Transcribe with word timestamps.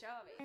kör 0.00 0.24
vi! 0.24 0.44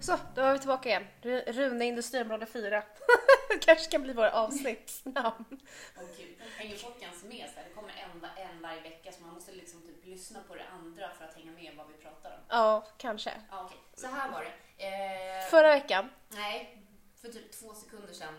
Så, 0.00 0.18
då 0.34 0.42
är 0.42 0.52
vi 0.52 0.58
tillbaka 0.58 0.88
igen. 0.88 1.04
Rune 1.46 1.84
Industriområde 1.84 2.46
4. 2.52 2.82
kanske 3.60 3.90
kan 3.90 4.02
bli 4.02 4.12
våra 4.12 4.32
avsnittsnamn. 4.32 5.44
Och 5.96 6.08
gud, 6.16 6.36
hänger 6.56 6.76
folk 6.76 7.02
ens 7.02 7.24
med? 7.24 7.50
Så 7.54 7.60
här, 7.60 7.64
det 7.68 7.74
kommer 7.74 7.90
en, 7.90 8.24
en 8.24 8.62
varje 8.62 8.80
vecka 8.80 9.12
så 9.12 9.22
man 9.22 9.34
måste 9.34 9.52
liksom 9.52 9.83
lyssna 10.14 10.40
på 10.48 10.54
det 10.54 10.64
andra 10.72 11.10
för 11.10 11.24
att 11.24 11.34
hänga 11.34 11.52
med 11.52 11.74
vad 11.76 11.86
vi 11.88 11.94
pratar 11.94 12.30
om. 12.30 12.38
Ja, 12.48 12.84
kanske. 12.98 13.32
Ja, 13.50 13.64
okej. 13.64 13.78
Så 13.94 14.06
här 14.06 14.30
var 14.32 14.44
det. 14.44 14.86
Eh, 14.86 15.50
Förra 15.50 15.68
veckan. 15.70 16.10
Nej, 16.28 16.82
för 17.20 17.28
typ 17.28 17.52
två 17.52 17.74
sekunder 17.74 18.12
sedan, 18.14 18.34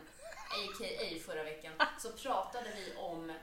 a.k.a. 0.50 1.20
förra 1.26 1.44
veckan, 1.44 1.74
så 2.00 2.12
pratade 2.12 2.70
vi 2.76 2.96
om 2.96 3.30
eh, 3.30 3.36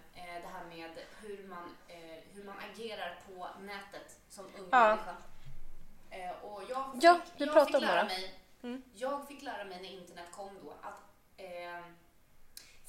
det 0.43 0.49
här 0.53 0.65
med 0.65 0.91
hur 1.23 1.49
man, 1.49 1.77
eh, 1.89 2.19
hur 2.35 2.45
man 2.45 2.55
agerar 2.73 3.19
på 3.27 3.49
nätet 3.61 4.17
som 4.29 4.45
ung 4.47 4.69
Ja. 4.73 4.89
människa. 4.89 5.17
Eh, 6.11 6.45
och 6.45 6.63
jag 6.69 6.93
fick, 6.93 7.05
Ja, 7.05 7.21
vi 7.37 7.45
jag 7.45 7.55
pratade 7.55 7.67
fick 7.67 7.75
om 7.77 7.81
det 7.83 7.87
lära 7.95 8.05
mig, 8.05 8.39
Mm. 8.63 8.83
Jag 8.95 9.29
fick 9.29 9.43
lära 9.43 9.65
mig 9.65 9.83
när 9.83 9.89
internet 9.89 10.27
kom 10.33 10.59
då 10.65 10.71
att 10.71 11.01
eh, 11.37 11.85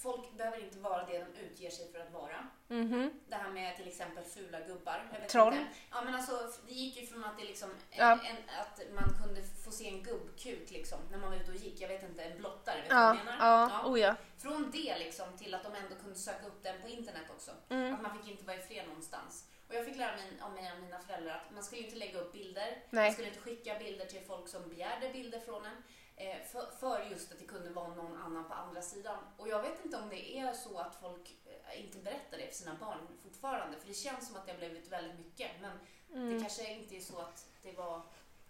folk 0.03 0.37
behöver 0.37 0.59
inte 0.63 0.79
vara 0.79 1.05
det 1.05 1.19
de 1.19 1.39
utger 1.45 1.69
sig 1.69 1.91
för 1.91 1.99
att 1.99 2.11
vara. 2.13 2.47
Mhm. 2.67 3.11
Det 3.29 3.35
här 3.35 3.49
med 3.49 3.75
till 3.77 3.87
exempel 3.87 4.23
fula 4.23 4.59
gubbar. 4.59 4.99
Troll. 5.29 5.53
Inte. 5.53 5.65
Ja, 5.91 6.01
men 6.01 6.15
alltså, 6.15 6.51
det 6.67 6.73
gick 6.73 6.97
ju 6.97 7.05
från 7.07 7.23
att, 7.25 7.37
det 7.37 7.43
liksom, 7.43 7.69
Ja. 7.91 8.11
en, 8.11 8.37
att 8.61 8.81
man 8.95 9.23
kunde 9.23 9.41
få 9.65 9.71
se 9.71 9.87
en 9.87 10.03
gubbkuk 10.03 10.71
liksom, 10.71 10.99
när 11.11 11.17
man 11.17 11.29
var 11.29 11.37
ute 11.37 11.51
och 11.51 11.57
gick. 11.57 11.81
Jag 11.81 11.87
vet 11.87 12.03
inte, 12.03 12.23
en 12.23 12.37
blottare. 12.37 12.81
Vet 12.81 12.89
du 12.89 12.95
Ja, 12.95 13.07
vad 13.07 13.17
jag 13.17 13.25
menar? 13.25 13.69
ja, 13.69 13.89
oh 13.89 13.99
ja. 13.99 14.15
Från 14.37 14.71
det 14.71 14.97
liksom, 14.99 15.37
till 15.37 15.53
att 15.55 15.63
de 15.63 15.75
ändå 15.75 15.95
kunde 15.95 16.15
söka 16.19 16.47
upp 16.47 16.63
den 16.63 16.81
på 16.81 16.87
internet 16.87 17.25
också. 17.35 17.51
Mm. 17.69 17.93
Att 17.95 18.01
man 18.01 18.17
fick 18.17 18.31
inte 18.31 18.45
vara 18.45 18.57
i 18.57 18.61
fred 18.61 18.87
någonstans. 18.87 19.45
Och 19.67 19.75
jag 19.75 19.85
fick 19.85 19.95
lära 19.97 20.15
mig 20.15 20.25
av 20.41 20.51
mig 20.53 20.71
och 20.75 20.79
mina 20.83 20.99
föräldrar 20.99 21.35
att 21.35 21.53
man 21.53 21.63
skulle 21.63 21.81
inte 21.81 21.95
lägga 21.95 22.19
upp 22.19 22.33
bilder. 22.33 22.77
Nej. 22.89 23.03
Man 23.05 23.13
skulle 23.13 23.27
inte 23.27 23.39
skicka 23.39 23.79
bilder 23.79 24.05
till 24.05 24.21
folk 24.27 24.47
som 24.47 24.69
begärde 24.69 25.09
bilder 25.09 25.39
från 25.39 25.65
en. 25.65 25.83
Eh, 26.15 26.41
för, 26.51 26.65
för 26.79 27.03
just 27.11 27.31
att 27.31 27.39
det 27.39 27.45
kunde 27.45 27.69
vara 27.69 27.87
någon 27.87 28.17
annan 28.17 28.45
på 28.47 28.53
andra 28.53 28.81
sidan. 28.81 29.17
Och 29.37 29.47
jag 29.47 29.61
vet 29.61 29.85
inte 29.85 29.97
om 29.97 30.09
det 30.09 30.37
är 30.39 30.53
så 30.53 30.77
att 30.79 30.95
folk 31.01 31.35
eh, 31.45 31.85
inte 31.85 31.97
berättar 31.97 32.37
det 32.37 32.47
för 32.47 32.55
sina 32.55 32.75
barn 32.79 33.07
fortfarande. 33.23 33.77
För 33.79 33.87
det 33.87 33.93
känns 33.93 34.27
som 34.27 34.35
att 34.35 34.45
det 34.45 34.51
har 34.51 34.59
blivit 34.59 34.87
väldigt 34.91 35.19
mycket. 35.19 35.51
Men 35.61 35.71
Mm. 36.13 36.33
det 36.33 36.39
kanske 36.41 36.73
inte 36.73 36.95
är 36.95 36.99
så 37.01 37.19
att 37.19 37.45
det 37.61 37.71
var... 37.71 38.01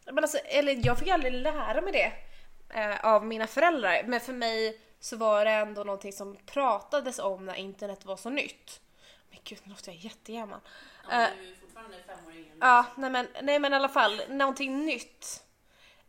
Men 0.06 0.18
alltså, 0.24 0.38
eller 0.38 0.86
jag 0.86 1.00
fick 1.00 1.08
aldrig 1.08 1.34
lära 1.34 1.82
mig 1.82 1.94
det 1.94 2.14
eh, 2.80 3.06
av 3.06 3.26
mina 3.26 3.48
föräldrar. 3.48 4.04
Men 4.04 4.20
för 4.20 4.34
mig 4.34 4.82
så 5.00 5.18
var 5.18 5.46
det 5.46 5.52
ändå 5.52 5.84
någonting 5.84 6.14
som 6.14 6.38
pratades 6.46 7.20
om 7.20 7.46
när 7.46 7.56
internet 7.56 8.06
var 8.06 8.18
så 8.18 8.30
nytt. 8.30 8.82
Men 9.30 9.40
gud, 9.44 9.60
nu 9.64 9.70
låter 9.70 9.92
jag 9.92 10.00
jättegammal. 10.02 10.60
Ja, 11.10 11.22
Eh, 11.24 11.30
du 11.38 11.52
är 11.52 11.56
fortfarande 11.56 11.98
fem 12.08 12.26
år 12.28 12.34
yngre. 12.36 12.52
Ja, 12.60 12.86
nej 12.98 13.10
men, 13.10 13.28
nej 13.42 13.60
men 13.60 13.74
i 13.74 13.76
alla 13.76 13.90
fall, 13.90 14.22
någonting 14.30 14.86
nytt. 14.86 15.44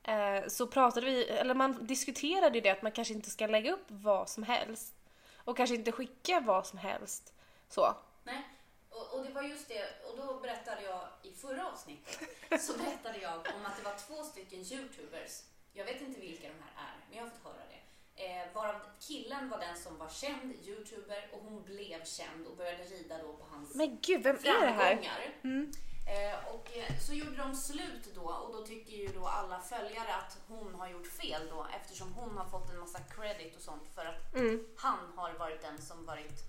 Eh, 0.05 0.49
så 0.49 0.67
pratade 0.67 1.07
vi, 1.07 1.25
eller 1.25 1.55
man 1.55 1.87
diskuterade 1.87 2.55
ju 2.55 2.61
det 2.61 2.71
att 2.71 2.83
man 2.83 2.93
kanske 2.93 3.15
inte 3.15 3.31
ska 3.31 3.47
lägga 3.47 3.73
upp 3.73 3.85
vad 3.89 4.29
som 4.29 4.43
helst. 4.43 4.95
Och 5.37 5.57
kanske 5.57 5.75
inte 5.77 5.93
skicka 5.93 6.41
vad 6.41 6.67
som 6.67 6.79
helst. 6.79 7.33
Så. 7.69 7.95
Nej, 8.25 8.43
och, 8.91 9.19
och 9.19 9.25
det 9.27 9.33
var 9.33 9.43
just 9.43 9.69
det, 9.69 9.85
och 10.11 10.17
då 10.17 10.41
berättade 10.41 10.83
jag 10.83 11.01
i 11.23 11.33
förra 11.33 11.67
avsnittet, 11.69 12.29
så 12.61 12.79
berättade 12.79 13.19
jag 13.19 13.35
om 13.35 13.67
att 13.67 13.77
det 13.77 13.85
var 13.85 13.95
två 14.07 14.25
stycken 14.25 14.59
youtubers, 14.59 15.43
jag 15.73 15.85
vet 15.85 16.01
inte 16.01 16.21
vilka 16.21 16.49
de 16.49 16.55
här 16.55 16.87
är, 16.87 16.97
men 17.09 17.19
jag 17.19 17.25
har 17.25 17.31
fått 17.31 17.45
höra 17.45 17.63
det. 17.69 17.81
Eh, 18.17 18.55
varav 18.55 18.81
killen 19.01 19.49
var 19.49 19.59
den 19.59 19.77
som 19.77 19.99
var 19.99 20.09
känd 20.09 20.53
youtuber 20.65 21.29
och 21.33 21.41
hon 21.41 21.63
blev 21.63 22.05
känd 22.05 22.47
och 22.47 22.57
började 22.57 22.85
rida 22.85 23.19
då 23.23 23.33
på 23.33 23.45
hans 23.51 23.75
Men 23.75 23.99
gud, 24.03 24.23
vem 24.23 24.37
är 24.37 24.61
det 24.61 24.67
här? 24.67 24.89
framgångar. 24.89 25.35
Mm. 25.45 25.73
Eh, 26.07 26.55
och 26.55 26.77
eh, 26.77 26.99
så 27.01 27.13
gjorde 27.15 27.37
de 27.37 27.55
slut 27.57 28.15
då 28.15 28.23
och 28.23 28.53
då 28.57 28.67
tycker 28.67 28.93
ju 28.93 29.09
då 29.09 29.27
alla 29.27 29.61
följare 29.61 30.15
att 30.15 30.39
hon 30.49 30.75
har 30.75 30.89
gjort 30.89 31.07
fel 31.07 31.49
då 31.51 31.67
eftersom 31.81 32.13
hon 32.15 32.39
har 32.39 32.45
fått 32.45 32.71
en 32.71 32.79
massa 32.81 32.99
credit 32.99 33.57
och 33.57 33.63
sånt 33.63 33.83
för 33.95 34.05
att 34.07 34.35
Mm. 34.35 34.67
han 34.77 34.99
har 35.17 35.33
varit 35.33 35.63
den 35.63 35.83
som 35.83 36.07
varit 36.07 36.43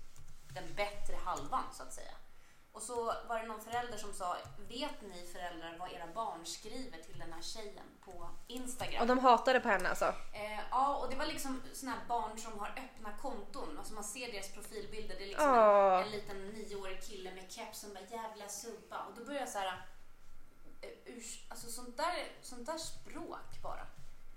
den 0.54 0.74
bättre 0.74 1.16
halvan 1.24 1.64
så 1.72 1.82
att 1.82 1.92
säga. 1.94 2.12
Och 2.76 2.82
så 2.82 3.04
var 3.28 3.40
det 3.40 3.46
någon 3.46 3.60
förälder 3.60 3.98
som 3.98 4.12
sa, 4.12 4.36
vet 4.68 5.02
ni 5.02 5.26
föräldrar 5.32 5.76
vad 5.78 5.92
era 5.92 6.06
barn 6.14 6.46
skriver 6.46 6.98
till 6.98 7.18
den 7.18 7.32
här 7.32 7.42
tjejen 7.42 7.84
på 8.04 8.28
Instagram? 8.46 9.00
Och 9.00 9.06
de 9.06 9.18
hatade 9.18 9.60
på 9.60 9.68
henne 9.68 9.88
alltså? 9.88 10.04
Eh, 10.32 10.60
ja, 10.70 10.96
och 10.96 11.10
det 11.10 11.16
var 11.16 11.26
liksom 11.26 11.62
såna 11.72 11.92
här 11.92 12.06
barn 12.08 12.38
som 12.38 12.58
har 12.58 12.68
öppna 12.68 13.16
konton. 13.22 13.78
Alltså 13.78 13.94
man 13.94 14.04
ser 14.04 14.32
deras 14.32 14.52
profilbilder. 14.52 15.16
Det 15.18 15.24
är 15.24 15.28
liksom 15.28 15.50
Åh. 15.50 15.98
en, 15.98 16.04
en 16.04 16.10
liten 16.10 16.48
nioårig 16.48 17.02
kille 17.02 17.34
med 17.34 17.52
keps 17.52 17.80
som 17.80 17.94
bara 17.94 18.04
jävla 18.04 18.48
subba. 18.48 19.04
Och 19.04 19.14
då 19.18 19.24
börjar 19.24 19.40
jag 19.40 19.48
så 19.48 19.58
här... 19.58 19.86
eh, 20.80 21.16
urs, 21.16 21.46
alltså 21.48 21.70
sånt 21.70 21.96
där, 21.96 22.14
sånt 22.42 22.66
där 22.66 22.78
språk 22.78 23.62
bara. 23.62 23.86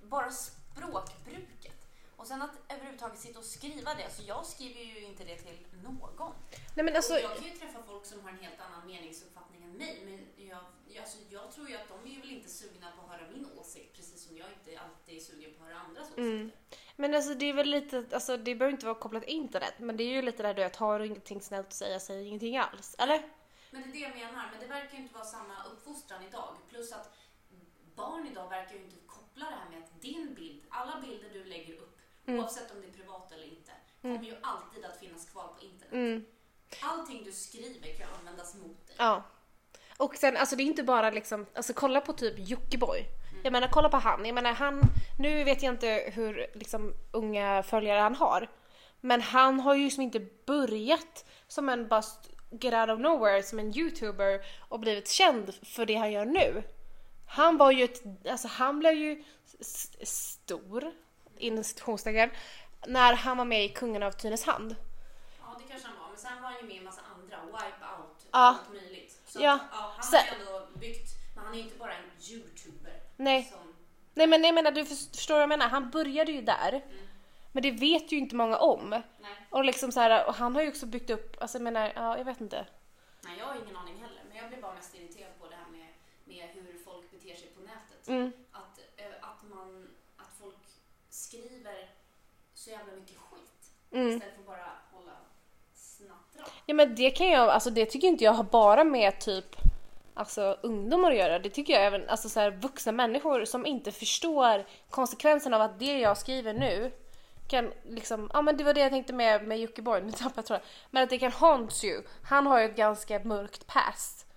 Bara 0.02 0.32
språkbruket. 0.32 1.79
Och 2.20 2.28
sen 2.28 2.42
att 2.42 2.56
överhuvudtaget 2.70 3.20
sitta 3.20 3.40
och 3.40 3.46
skriva 3.46 3.94
det. 3.94 4.04
Alltså 4.04 4.22
jag 4.22 4.46
skriver 4.46 4.82
ju 4.82 5.04
inte 5.06 5.24
det 5.24 5.36
till 5.36 5.58
någon. 5.84 6.34
Nej 6.76 6.86
men 6.86 6.96
alltså, 6.96 7.14
och 7.14 7.20
jag 7.20 7.36
kan 7.38 7.46
ju 7.46 7.52
träffa 7.52 7.84
folk 7.84 8.06
som 8.06 8.24
har 8.24 8.30
en 8.30 8.38
helt 8.38 8.60
annan 8.60 8.88
meningsuppfattning 8.88 9.64
än 9.64 9.72
mig. 9.72 10.02
Men 10.06 10.48
jag, 10.48 10.60
alltså 11.00 11.18
jag 11.30 11.52
tror 11.52 11.70
ju 11.70 11.76
att 11.76 11.90
de 11.90 12.16
är 12.16 12.20
väl 12.20 12.32
inte 12.32 12.50
sugna 12.50 12.92
på 12.92 13.02
att 13.02 13.20
höra 13.20 13.30
min 13.32 13.48
åsikt. 13.60 13.96
Precis 13.96 14.28
som 14.28 14.38
jag 14.38 14.48
inte 14.48 14.82
alltid 14.82 15.16
är 15.16 15.20
sugen 15.20 15.54
på 15.54 15.64
att 15.64 15.70
höra 15.70 15.80
andras 15.80 16.06
åsikter. 16.06 16.22
Mm. 16.24 16.52
men 16.96 17.16
alltså 17.16 17.34
det 17.34 17.46
är 17.46 17.54
väl 17.54 17.70
lite, 17.70 18.06
alltså 18.12 18.38
det 18.38 18.56
behöver 18.56 18.74
inte 18.74 18.86
vara 18.86 19.00
kopplat 19.00 19.24
till 19.24 19.34
internet. 19.34 19.74
Men 19.78 19.98
det 19.98 20.04
är 20.04 20.12
ju 20.12 20.22
lite 20.22 20.44
där 20.44 20.54
du 20.54 20.62
vet, 20.62 20.76
har 20.76 21.00
du 21.00 21.06
ingenting 21.06 21.42
snällt 21.42 21.68
att 21.68 21.74
säga, 21.74 22.00
säg 22.00 22.28
ingenting 22.28 22.58
alls. 22.58 22.96
Eller? 22.98 23.32
Men 23.72 23.82
det 23.82 23.88
är 23.88 23.92
det 23.92 24.00
jag 24.00 24.14
menar. 24.14 24.50
Men 24.52 24.60
det 24.60 24.68
verkar 24.68 24.98
ju 24.98 25.04
inte 25.04 25.14
vara 25.14 25.26
samma 25.26 25.64
uppfostran 25.64 26.24
idag. 26.24 26.56
Plus 26.70 26.92
att 26.92 27.16
barn 27.96 28.28
idag 28.28 28.50
verkar 28.50 28.76
ju 28.76 28.84
inte 28.84 28.96
koppla 29.06 29.46
det 29.46 29.56
här 29.56 29.70
med 29.70 29.80
att 29.84 30.02
din 30.02 30.34
bild, 30.34 30.64
alla 30.70 31.02
bilder 31.02 31.30
du 31.34 31.44
lägger 31.44 31.74
upp, 31.76 31.99
Mm. 32.30 32.40
oavsett 32.40 32.72
om 32.72 32.82
det 32.82 32.88
är 32.88 32.92
privat 32.92 33.32
eller 33.32 33.44
inte, 33.46 33.72
kommer 34.02 34.24
ju 34.24 34.36
alltid 34.42 34.86
att 34.86 35.00
finnas 35.00 35.26
kvar 35.30 35.44
på 35.48 35.64
internet. 35.66 35.94
Mm. 35.94 36.26
Allting 36.82 37.24
du 37.24 37.32
skriver 37.32 37.94
kan 37.98 38.08
användas 38.20 38.56
mot 38.56 38.88
dig. 38.88 38.96
Ja. 39.00 39.24
Och 39.98 40.16
sen, 40.16 40.38
alltså 40.38 40.56
det 40.56 40.64
är 40.64 40.66
inte 40.66 40.84
bara 40.84 41.10
liksom, 41.10 41.46
alltså 41.56 41.74
kolla 41.74 42.02
på 42.02 42.14
typ 42.14 42.34
Jockiboi. 42.38 43.06
Jag 43.44 43.54
menar 43.54 43.68
kolla 43.72 43.90
på 43.90 43.98
han, 43.98 44.26
jag 44.26 44.36
menar 44.36 44.52
han, 44.54 44.82
nu 45.20 45.44
vet 45.44 45.64
jag 45.64 45.74
inte 45.74 46.12
hur 46.16 46.48
liksom 46.54 46.94
unga 47.12 47.64
följare 47.64 48.00
han 48.00 48.16
har. 48.16 48.50
Men 49.02 49.22
han 49.22 49.60
har 49.60 49.76
ju 49.76 49.84
liksom 49.84 50.04
inte 50.04 50.20
börjat 50.46 51.26
som 51.48 51.70
en 51.70 51.88
bara 51.88 52.00
st- 52.00 52.30
get 52.52 52.74
out 52.74 52.90
of 52.90 53.00
nowhere 53.00 53.44
som 53.44 53.60
en 53.60 53.78
youtuber 53.78 54.46
och 54.70 54.80
blivit 54.80 55.08
känd 55.10 55.54
för 55.64 55.86
det 55.86 55.96
han 55.96 56.12
gör 56.12 56.26
nu. 56.26 56.64
Han 57.28 57.58
var 57.58 57.72
ju 57.72 57.84
ett, 57.84 58.28
alltså 58.30 58.48
han 58.48 58.80
blev 58.80 58.94
ju 58.94 59.24
s- 59.60 60.10
stor, 60.10 60.92
inom 61.40 61.64
citationstecken, 61.64 62.30
när 62.88 63.14
han 63.14 63.38
var 63.38 63.46
med 63.46 63.66
i 63.66 63.70
Kungen 63.70 64.04
av 64.04 64.12
Tylösand. 64.12 64.76
Ja, 65.40 65.56
det 65.60 65.70
kanske 65.72 65.88
han 65.88 65.98
var. 66.00 66.08
Men 66.08 66.18
sen 66.18 66.42
var 66.42 66.50
han 66.50 66.60
ju 66.62 66.68
med 66.68 66.76
i 66.76 66.78
en 66.78 66.84
massa 66.84 67.02
andra. 67.16 67.38
Wipeout, 67.46 68.28
Ja. 68.32 68.38
allt 68.40 68.70
möjligt. 68.74 69.22
Så 69.28 69.40
Ja. 69.42 69.54
Att, 69.54 69.62
ja, 69.72 69.94
han 69.98 70.14
har 70.14 70.38
ju 70.38 70.42
ändå 70.42 70.68
byggt, 70.80 71.10
men 71.36 71.44
han 71.46 71.54
är 71.54 71.58
ju 71.58 71.64
inte 71.64 71.78
bara 71.78 71.94
en 71.94 72.04
youtuber. 72.32 73.02
Nej. 73.16 73.44
Som, 73.44 73.74
Nej 74.14 74.28
men 74.28 74.44
jag 74.44 74.56
menar, 74.56 74.72
du 74.72 74.86
för- 74.86 75.16
förstår 75.18 75.34
vad 75.34 75.42
jag 75.42 75.50
menar? 75.50 75.68
Han 75.70 75.90
började 75.90 76.32
ju 76.32 76.42
där. 76.42 76.86
Men 77.52 77.64
det 77.64 77.72
vet 77.72 78.12
ju 78.12 78.18
inte 78.18 78.36
många 78.36 78.58
om. 78.58 78.90
nej. 78.90 79.04
Och 79.50 79.66
liksom 79.66 79.92
så 79.92 80.00
här, 80.00 80.28
och 80.28 80.34
han 80.36 80.56
har 80.56 80.62
ju 80.62 80.70
också 80.70 80.86
byggt 80.86 81.10
upp, 81.10 81.38
alltså 81.42 81.58
jag 81.58 81.64
menar, 81.64 81.92
ja 81.96 82.18
jag 82.18 82.26
vet 82.26 82.42
inte. 82.42 82.66
nej, 83.22 83.38
jag 83.40 83.46
har 83.46 83.56
ingen 83.56 83.78
aning 83.78 83.98
heller. 84.02 84.22
Men 84.28 84.38
jag 84.38 84.50
blir 84.50 84.62
bara 84.62 84.74
mest 84.74 84.96
irriterad 84.96 85.40
på 85.40 85.48
det 85.48 85.56
här 85.56 85.72
med, 85.72 85.88
med 86.26 86.50
hur 86.54 86.80
folk 86.86 87.12
beter 87.12 87.36
sig 87.36 87.48
på 87.48 87.62
nätet. 87.62 88.08
Mm. 88.08 88.32
Att, 88.52 88.80
eh, 88.98 89.06
att, 89.30 89.44
man, 89.50 89.90
att 90.18 90.34
folk 90.40 90.58
skriver 91.30 91.90
så 92.54 92.70
jävla 92.70 92.94
mycket 92.94 93.18
skit. 93.18 93.72
Mm. 93.92 94.08
Istället 94.08 94.34
för 94.34 94.42
att 94.42 94.48
bara 94.48 94.72
hålla 94.92 95.12
snattra. 95.74 96.54
Ja 96.66 96.74
men 96.74 96.96
det 96.96 97.12
kan 97.12 97.28
jag, 97.28 97.50
alltså 97.50 97.70
det 97.70 97.86
tycker 97.86 98.08
inte 98.08 98.24
jag 98.24 98.32
har 98.32 98.44
bara 98.44 98.84
med 98.84 99.20
typ 99.20 99.56
Alltså 100.14 100.58
ungdomar 100.62 101.12
att 101.12 101.18
göra, 101.18 101.40
det 101.40 101.50
tycker 101.50 101.74
jag 101.74 101.86
även, 101.86 102.10
alltså 102.10 102.30
så 102.30 102.40
här, 102.40 102.52
vuxna 102.52 102.92
människor 102.92 103.46
som 103.46 103.66
inte 103.66 103.92
förstår 103.92 104.66
konsekvenserna 104.90 105.56
av 105.56 105.62
att 105.62 105.80
det 105.80 106.00
jag 106.00 106.18
skriver 106.18 106.54
nu 106.54 106.92
kan 107.48 107.74
liksom, 107.84 108.30
ja 108.34 108.42
men 108.42 108.58
det 108.58 108.64
var 108.64 108.74
det 108.74 108.80
jag 108.80 108.92
tänkte 108.92 109.14
med, 109.14 109.48
med 109.48 109.60
Jockiboi, 109.60 110.02
nu 110.02 110.12
tappade 110.12 110.34
jag 110.36 110.46
tråden. 110.46 110.66
Men 110.90 111.04
att 111.04 111.10
det 111.10 111.20
kan 111.20 111.32
haunt 111.32 111.84
you. 111.84 112.04
Han 112.24 112.48
har 112.48 112.60
ju 112.60 112.66
ett 112.66 112.76
ganska 112.76 113.20
mörkt 113.20 113.68
past. 113.68 114.29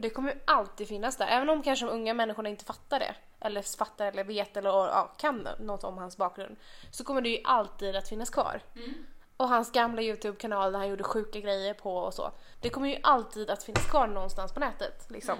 Och 0.00 0.02
det 0.02 0.10
kommer 0.10 0.32
ju 0.32 0.40
alltid 0.44 0.88
finnas 0.88 1.16
där, 1.16 1.26
även 1.26 1.50
om 1.50 1.62
kanske 1.62 1.86
de 1.86 1.92
unga 1.92 2.14
människorna 2.14 2.48
inte 2.48 2.64
fattar 2.64 2.98
det. 2.98 3.14
Eller 3.40 3.76
fattar 3.76 4.06
eller 4.06 4.24
vet 4.24 4.56
eller 4.56 4.70
ja, 4.70 5.12
kan 5.18 5.48
något 5.58 5.84
om 5.84 5.98
hans 5.98 6.16
bakgrund. 6.16 6.56
Så 6.90 7.04
kommer 7.04 7.20
det 7.20 7.28
ju 7.28 7.40
alltid 7.44 7.96
att 7.96 8.08
finnas 8.08 8.30
kvar. 8.30 8.60
Mm. 8.76 8.94
Och 9.36 9.48
hans 9.48 9.72
gamla 9.72 10.02
Youtube-kanal 10.02 10.72
där 10.72 10.78
han 10.78 10.88
gjorde 10.88 11.04
sjuka 11.04 11.40
grejer 11.40 11.74
på 11.74 11.96
och 11.96 12.14
så. 12.14 12.32
Det 12.60 12.70
kommer 12.70 12.88
ju 12.88 12.98
alltid 13.02 13.50
att 13.50 13.62
finnas 13.62 13.90
kvar 13.90 14.06
någonstans 14.06 14.52
på 14.52 14.60
nätet 14.60 15.10
liksom. 15.10 15.38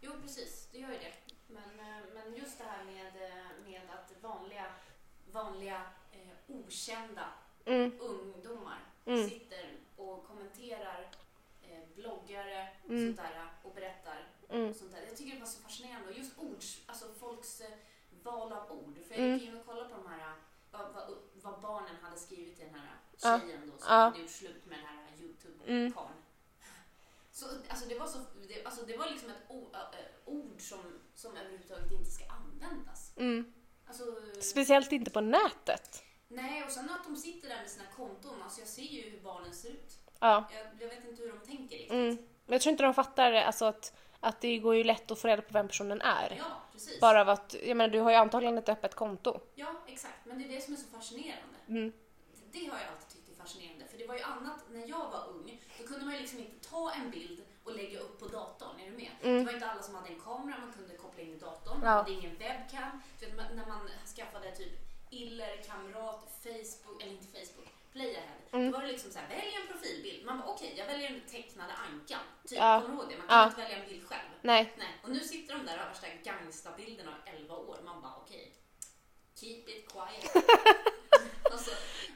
Jo, 0.00 0.12
precis. 0.22 0.68
Det 0.72 0.78
gör 0.78 0.88
ju 0.88 0.98
det. 0.98 1.34
Men, 1.46 1.80
eh, 1.80 2.04
men 2.14 2.34
just 2.34 2.58
det 2.58 2.64
här 2.64 2.84
med, 2.84 3.22
eh, 3.30 3.70
med 3.70 3.80
att 3.90 4.12
vanliga, 4.22 4.66
vanliga 5.32 5.82
eh, 6.12 6.56
okända 6.56 7.24
Mm, 7.66 7.92
ungdomar 8.00 8.78
Mm. 9.06 9.28
sitter 9.28 9.70
och 9.96 10.26
kommenterar 10.26 11.06
bloggare 12.04 12.68
Mm. 12.88 13.06
sånt 13.06 13.16
där, 13.16 13.48
och 13.62 13.74
berättar 13.74 14.18
mm, 14.50 14.70
och 14.70 14.76
sånt 14.76 14.92
där. 14.92 15.02
Jag 15.08 15.16
tycker 15.16 15.32
det 15.34 15.40
var 15.40 15.46
så 15.46 15.60
fascinerande. 15.60 16.08
Och 16.08 16.16
just 16.18 16.38
ord, 16.38 16.62
alltså 16.86 17.04
folks 17.20 17.60
eh, 17.60 17.70
val 18.22 18.52
av 18.52 18.72
ord. 18.72 18.96
För 19.08 19.14
jag 19.14 19.24
Mm. 19.24 19.38
gick 19.38 19.48
in 19.48 19.56
och 19.56 19.66
kollade 19.66 19.88
på 19.88 19.96
de 19.96 20.06
här, 20.12 20.18
eh, 20.20 20.34
vad, 20.70 20.92
vad, 20.94 21.16
vad 21.42 21.60
barnen 21.60 21.96
hade 22.02 22.16
skrivit 22.18 22.56
till 22.56 22.64
den 22.66 22.74
här 22.74 22.96
Ja. 23.22 23.40
tjejen 23.40 23.60
då 23.70 23.78
som 23.78 23.86
Ja. 23.94 23.94
hade 24.00 24.18
gjort 24.20 24.30
slut 24.30 24.66
med 24.66 24.78
den 24.78 24.86
här 24.86 24.94
Mm. 25.08 25.20
Youtube-karln. 25.22 26.14
Så 27.32 27.46
alltså 27.68 27.88
det 27.88 27.98
var 27.98 28.06
så, 28.06 28.18
det, 28.48 28.64
alltså 28.64 28.86
det 28.86 28.96
var 28.96 29.10
liksom 29.10 29.30
ett 29.30 29.42
o, 29.48 29.70
ä, 29.74 29.78
ä, 29.78 30.04
ord 30.24 30.60
som, 30.60 31.00
som 31.14 31.36
överhuvudtaget 31.36 31.92
inte 31.92 32.10
ska 32.10 32.24
användas. 32.30 33.12
mm. 33.16 33.52
Alltså, 33.86 34.04
Speciellt 34.40 34.92
inte 34.92 35.10
på 35.10 35.20
nätet. 35.20 36.02
nej, 36.28 36.64
och 36.64 36.70
sen 36.70 36.90
att 36.90 37.04
de 37.04 37.16
sitter 37.16 37.48
där 37.48 37.56
med 37.60 37.70
sina 37.70 37.86
konton. 37.96 38.42
Alltså 38.42 38.60
jag 38.60 38.68
ser 38.68 38.82
ju 38.82 39.10
hur 39.10 39.20
barnen 39.20 39.54
ser 39.54 39.70
ut. 39.70 39.98
Ja. 40.28 40.44
Jag, 40.50 40.82
jag 40.82 40.88
vet 40.88 41.04
inte 41.08 41.22
hur 41.22 41.28
de 41.28 41.38
tänker 41.46 41.76
riktigt. 41.76 41.90
Mm. 41.90 42.16
Men 42.46 42.52
jag 42.54 42.60
tror 42.60 42.70
inte 42.70 42.82
de 42.82 42.94
fattar 42.94 43.32
alltså 43.32 43.64
att, 43.64 43.92
att 44.20 44.40
det 44.40 44.58
går 44.58 44.74
ju 44.74 44.84
lätt 44.84 45.10
att 45.10 45.18
få 45.18 45.28
reda 45.28 45.42
på 45.42 45.52
vem 45.52 45.68
personen 45.68 46.00
är. 46.00 46.34
Ja, 46.38 46.44
precis. 46.72 47.00
Bara 47.00 47.20
av 47.20 47.28
att, 47.28 47.54
jag 47.66 47.76
menar 47.76 47.90
du 47.90 48.00
har 48.00 48.10
ju 48.10 48.16
antagligen 48.16 48.58
ett 48.58 48.68
öppet 48.68 48.94
konto. 48.94 49.40
Ja, 49.54 49.74
exakt. 49.86 50.18
Men 50.24 50.38
det 50.38 50.44
är 50.44 50.48
det 50.48 50.60
som 50.60 50.74
är 50.74 50.78
så 50.78 50.86
fascinerande. 50.96 51.58
Mm. 51.68 51.92
Det 52.52 52.58
har 52.58 52.78
jag 52.78 52.88
alltid 52.92 53.08
tyckt 53.08 53.28
är 53.38 53.42
fascinerande. 53.42 53.84
För 53.90 53.98
det 53.98 54.06
var 54.06 54.14
ju 54.14 54.22
annat 54.22 54.58
när 54.70 54.88
jag 54.88 55.10
var 55.10 55.28
ung. 55.28 55.62
Då 55.80 55.86
kunde 55.86 56.04
man 56.04 56.14
ju 56.14 56.20
liksom 56.20 56.38
inte 56.38 56.68
ta 56.68 56.92
en 56.92 57.10
bild 57.10 57.42
och 57.64 57.76
lägga 57.76 57.98
upp 57.98 58.20
på 58.20 58.26
datorn. 58.26 58.80
Är 58.80 58.90
du 58.90 58.96
med? 58.96 59.10
Mm. 59.22 59.38
Det 59.38 59.44
var 59.44 59.52
inte 59.52 59.66
alla 59.66 59.82
som 59.82 59.94
hade 59.94 60.08
en 60.08 60.20
kamera 60.20 60.58
man 60.58 60.72
kunde 60.72 60.96
koppla 60.96 61.22
in 61.22 61.32
i 61.34 61.38
datorn. 61.38 61.78
Man 61.80 61.88
Ja. 61.88 61.96
hade 61.96 62.12
ingen 62.12 62.36
webcam. 62.38 63.02
Så 63.20 63.26
när 63.54 63.66
man 63.66 63.90
skaffade 64.16 64.56
typ 64.56 64.72
Iller, 65.10 65.56
Kamrat, 65.62 66.22
Facebook, 66.42 67.02
eller 67.02 67.12
inte 67.12 67.26
Playahead. 67.94 68.40
Mm. 68.52 68.70
Då 68.70 68.78
var 68.78 68.84
det 68.86 68.92
liksom 68.92 69.10
så 69.10 69.18
här, 69.18 69.28
välj 69.28 69.54
en 69.60 69.66
profilbild. 69.72 70.26
Man 70.26 70.38
bara 70.38 70.48
okej, 70.48 70.74
jag 70.76 70.86
väljer 70.86 71.10
den 71.10 71.20
tecknade 71.20 71.72
ankan. 71.72 72.20
Typ, 72.48 72.58
Ja. 72.58 72.80
kommer 72.82 72.94
du 72.96 73.00
ihåg 73.02 73.10
det? 73.10 73.18
Man 73.18 73.26
kan 73.28 73.38
Ja. 73.38 73.46
inte 73.46 73.60
välja 73.60 73.76
en 73.82 73.88
bild 73.88 74.08
själv. 74.08 74.28
Nej. 74.42 74.72
Nej, 74.78 74.88
och 75.02 75.10
nu 75.10 75.20
sitter 75.20 75.54
de 75.54 75.66
där 75.66 75.74
och 75.74 75.80
har 75.80 75.88
värsta 75.88 76.06
gangstabilderna 76.24 77.10
av 77.10 77.34
11 77.34 77.54
år. 77.56 77.78
Man 77.84 78.02
bara 78.02 78.14
okej, 78.16 78.52
keep 79.34 79.64
it 79.66 79.92
quiet. 79.92 80.36
alltså, 81.52 81.70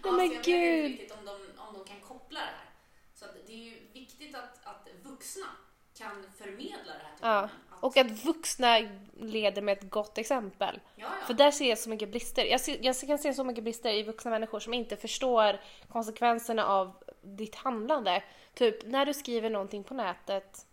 ja, 0.04 0.12
men 0.12 0.28
så 0.28 0.34
jag 0.34 0.38
vet 0.38 0.46
inte 0.48 0.82
riktigt 0.88 1.12
om 1.18 1.24
de, 1.24 1.32
om 1.60 1.74
de 1.74 1.84
kan 1.84 2.00
koppla 2.00 2.40
det 2.40 2.46
här. 2.46 2.70
Så 3.14 3.24
att 3.24 3.34
det 3.46 3.52
är 3.52 3.56
ju 3.56 3.88
viktigt 3.92 4.34
att, 4.34 4.66
att 4.66 4.88
vuxna 5.02 5.46
kan 5.94 6.32
förmedla 6.38 6.92
det 6.92 7.02
här 7.04 7.16
till 7.16 7.26
Ja. 7.26 7.28
barnen. 7.40 7.50
Och 7.80 7.96
att 7.96 8.24
vuxna 8.24 8.80
leder 9.20 9.62
med 9.62 9.78
ett 9.78 9.90
gott 9.90 10.18
exempel. 10.18 10.80
ja, 10.96 11.06
ja. 11.20 11.26
För 11.26 11.34
där 11.34 11.50
ser 11.50 11.68
jag 11.68 11.78
så 11.78 11.90
mycket 11.90 12.08
brister. 12.08 12.44
Jag, 12.44 12.60
ser, 12.60 12.78
jag 12.82 13.00
kan 13.00 13.18
se 13.18 13.34
så 13.34 13.44
mycket 13.44 13.64
brister 13.64 13.90
i 13.92 14.02
vuxna 14.02 14.30
människor 14.30 14.60
som 14.60 14.74
inte 14.74 14.96
förstår 14.96 15.60
konsekvenserna 15.88 16.66
av 16.66 16.92
ditt 17.22 17.54
handlande. 17.54 18.22
Typ 18.54 18.86
när 18.86 19.06
du 19.06 19.14
skriver 19.14 19.50
någonting 19.50 19.84
på 19.84 19.94
nätet 19.94 20.66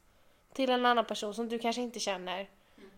till 0.54 0.70
en 0.70 0.86
annan 0.86 1.06
person 1.06 1.34
som 1.34 1.50
du 1.50 1.60
kanske 1.60 1.82
inte 1.82 2.00
känner. 2.00 2.40
Mm. 2.78 2.90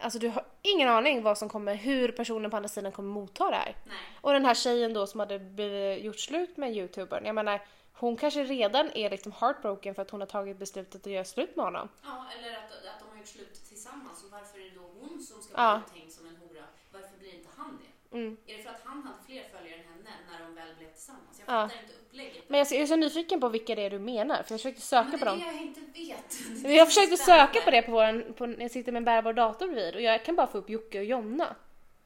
Alltså 0.00 0.18
du 0.18 0.28
har 0.28 0.44
ingen 0.62 0.88
aning 0.88 1.22
vad 1.22 1.38
som 1.38 1.48
kommer, 1.48 1.74
hur 1.74 2.12
personen 2.12 2.50
på 2.50 2.56
andra 2.56 2.68
sidan 2.68 2.92
kommer 2.92 3.10
motta 3.10 3.50
det 3.50 3.56
här. 3.56 3.76
Nej. 3.86 3.96
Och 4.20 4.32
den 4.32 4.44
här 4.44 4.54
tjejen 4.54 4.92
då 4.94 5.06
som 5.06 5.20
hade 5.20 5.38
blivit- 5.38 6.04
gjort 6.04 6.18
slut 6.20 6.56
med 6.56 6.76
youtubern. 6.76 7.24
Jag 7.26 7.34
menar, 7.34 7.60
hon 7.92 8.16
kanske 8.16 8.44
redan 8.44 8.90
är 8.94 9.10
liksom 9.10 9.32
heartbroken 9.40 9.94
för 9.94 10.02
att 10.02 10.10
hon 10.10 10.20
har 10.20 10.26
tagit 10.28 10.56
beslutet 10.58 11.06
att 11.06 11.12
göra 11.12 11.24
slut 11.24 11.56
med 11.56 11.64
honom. 11.64 11.88
Ja, 12.04 12.26
eller 12.38 12.52
att, 12.56 12.64
att 12.64 13.00
de 13.00 13.08
har 13.10 13.16
gjort 13.18 13.26
slut 13.26 13.64
tillsammans. 13.68 14.24
Och 14.24 14.30
varför 14.30 14.58
är 14.58 14.64
det 14.64 14.70
då 14.74 15.06
hon 15.30 15.42
som 15.42 15.42
ska 15.42 15.52
Ja. 15.62 15.80
bli 15.92 15.98
uthängd 16.00 16.12
som 16.12 16.26
en 16.26 16.36
hora? 16.36 16.64
Varför 16.92 17.16
blir 17.18 17.34
inte 17.34 17.48
han 17.56 17.78
det? 17.82 18.16
Mm. 18.16 18.36
Är 18.46 18.56
det 18.56 18.62
för 18.62 18.70
att 18.70 18.82
han 18.84 19.02
hade 19.02 19.18
fler 19.26 19.44
följare 19.56 19.80
än 19.80 19.84
henne 19.92 20.10
när 20.30 20.38
de 20.46 20.54
väl 20.54 20.74
blev 20.78 20.92
tillsammans? 20.92 21.42
Jag 21.46 21.54
Ja. 21.56 21.68
fattar 21.68 21.82
inte 21.82 21.94
upplägget. 21.94 22.44
Men 22.48 22.58
jag 22.58 22.72
är 22.72 22.86
så 22.86 22.96
nyfiken 22.96 23.40
på 23.40 23.48
vilka 23.48 23.74
det 23.74 23.82
är 23.82 23.90
du 23.90 23.98
menar 23.98 24.34
för 24.42 24.52
jag 24.52 24.60
försökte 24.60 24.80
söka 24.80 25.08
Men 25.08 25.18
på 25.18 25.24
det 25.24 25.30
är 25.30 25.34
dem. 25.34 25.38
det 25.40 25.44
jag 25.46 25.62
inte 25.62 25.80
vet. 25.80 26.28
Men 26.62 26.74
jag 26.74 26.88
försökte 26.88 27.16
spännande. 27.16 27.52
söka 27.52 27.64
på 27.64 27.70
det 27.70 27.82
på 27.82 27.92
våran, 27.92 28.34
på, 28.36 28.54
jag 28.58 28.70
sitter 28.70 28.92
med 28.92 29.00
en 29.00 29.04
bärbar 29.04 29.32
dator 29.32 29.66
bredvid 29.68 29.94
och 29.94 30.00
jag 30.02 30.24
kan 30.24 30.36
bara 30.36 30.46
få 30.46 30.58
upp 30.58 30.70
Jocke 30.70 30.98
och 30.98 31.04
Jonna. 31.04 31.56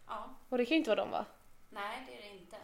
Ja. 0.07 0.31
Och 0.49 0.59
det 0.59 0.65
kan 0.65 0.75
ju 0.75 0.79
inte 0.79 0.91
vara 0.91 1.01
dem 1.01 1.11
va? 1.11 1.25
Nej, 1.71 2.05
det 2.07 2.13
är 2.19 2.31
det 2.31 2.39
inte. 2.39 2.57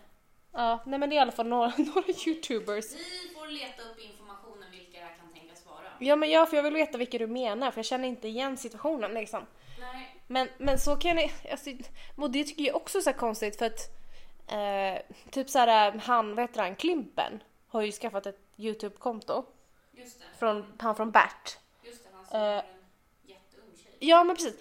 Ja, 0.52 0.82
nej 0.86 0.98
men 0.98 1.10
det 1.10 1.14
är 1.14 1.16
i 1.16 1.20
alla 1.20 1.32
fall 1.32 1.46
några, 1.46 1.72
några 1.76 2.08
youtubers. 2.26 2.84
Vi 2.94 3.34
får 3.34 3.46
leta 3.46 3.82
upp 3.82 3.98
informationen 3.98 4.70
vilka 4.70 4.98
det 4.98 5.04
här 5.04 5.14
kan 5.16 5.32
tänkas 5.32 5.66
vara. 5.66 5.86
Ja 5.98 6.16
men 6.16 6.30
ja, 6.30 6.46
för 6.46 6.56
jag 6.56 6.62
vill 6.64 6.74
veta 6.74 6.98
vilka 6.98 7.18
du 7.18 7.26
menar 7.26 7.70
för 7.70 7.78
jag 7.78 7.86
känner 7.86 8.08
inte 8.08 8.28
igen 8.28 8.56
situationen 8.56 9.14
liksom. 9.14 9.46
Nej, 9.80 10.11
Men, 10.26 10.48
men 10.58 10.78
så 10.78 10.96
kan 10.96 11.16
jag, 11.18 11.32
alltså, 11.50 11.70
och 12.16 12.30
det 12.30 12.44
tycker 12.44 12.64
jag 12.64 12.76
också 12.76 12.98
är 12.98 13.02
så 13.02 13.12
konstigt 13.12 13.58
för 13.58 13.66
att 13.66 13.90
eh, 14.48 15.16
typ 15.30 15.50
så 15.50 15.58
här 15.58 15.98
han, 15.98 16.34
vad 16.34 16.44
heter 16.44 16.62
han, 16.62 16.76
Klimpen 16.76 17.42
har 17.68 17.82
ju 17.82 17.92
skaffat 17.92 18.26
ett 18.26 18.38
Youtube-konto 18.56 19.44
just 19.92 20.20
det. 20.20 20.26
från, 20.38 20.72
han 20.78 20.96
från 20.96 21.10
Bert. 21.10 21.58
Just 21.82 22.04
det, 22.04 22.10
han 22.14 22.26
som 22.26 22.40
Eh. 22.40 22.46
en 22.46 22.64
jätteung 23.22 23.76
tjej. 23.76 23.96
Ja 23.98 24.24
men 24.24 24.36
precis. 24.36 24.54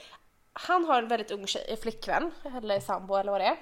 Han 0.54 0.86
har 0.86 0.98
en 0.98 1.08
väldigt 1.08 1.32
ung 1.32 1.48
tjej, 1.48 1.78
flickvän 1.82 2.32
eller 2.58 2.80
sambo 2.80 3.16
eller 3.16 3.32
vad 3.32 3.42
det 3.42 3.46
är. 3.48 3.58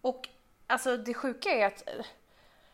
Och 0.00 0.28
alltså 0.66 0.96
det 0.96 1.14
sjuka 1.14 1.48
är 1.48 1.66
att, 1.66 1.88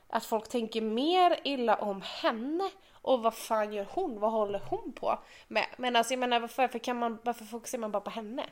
att 0.09 0.25
folk 0.25 0.49
tänker 0.49 0.81
mer 0.81 1.41
illa 1.45 1.77
om 1.77 2.03
henne 2.03 2.71
och 3.07 3.23
vad 3.23 3.35
fan 3.35 3.73
gör 3.73 3.87
hon? 3.91 4.21
Vad 4.21 4.33
håller 4.33 4.59
hon 4.59 4.93
på 4.93 5.19
med? 5.49 5.67
Men 5.79 5.97
alltså 5.97 6.13
jag 6.13 6.19
menar 6.19 6.41
varför, 6.41 6.79
kan 6.79 6.99
man, 6.99 7.19
varför 7.23 7.45
fokuserar 7.45 7.81
man 7.81 7.91
bara 7.91 8.01
på 8.01 8.11
henne? 8.11 8.45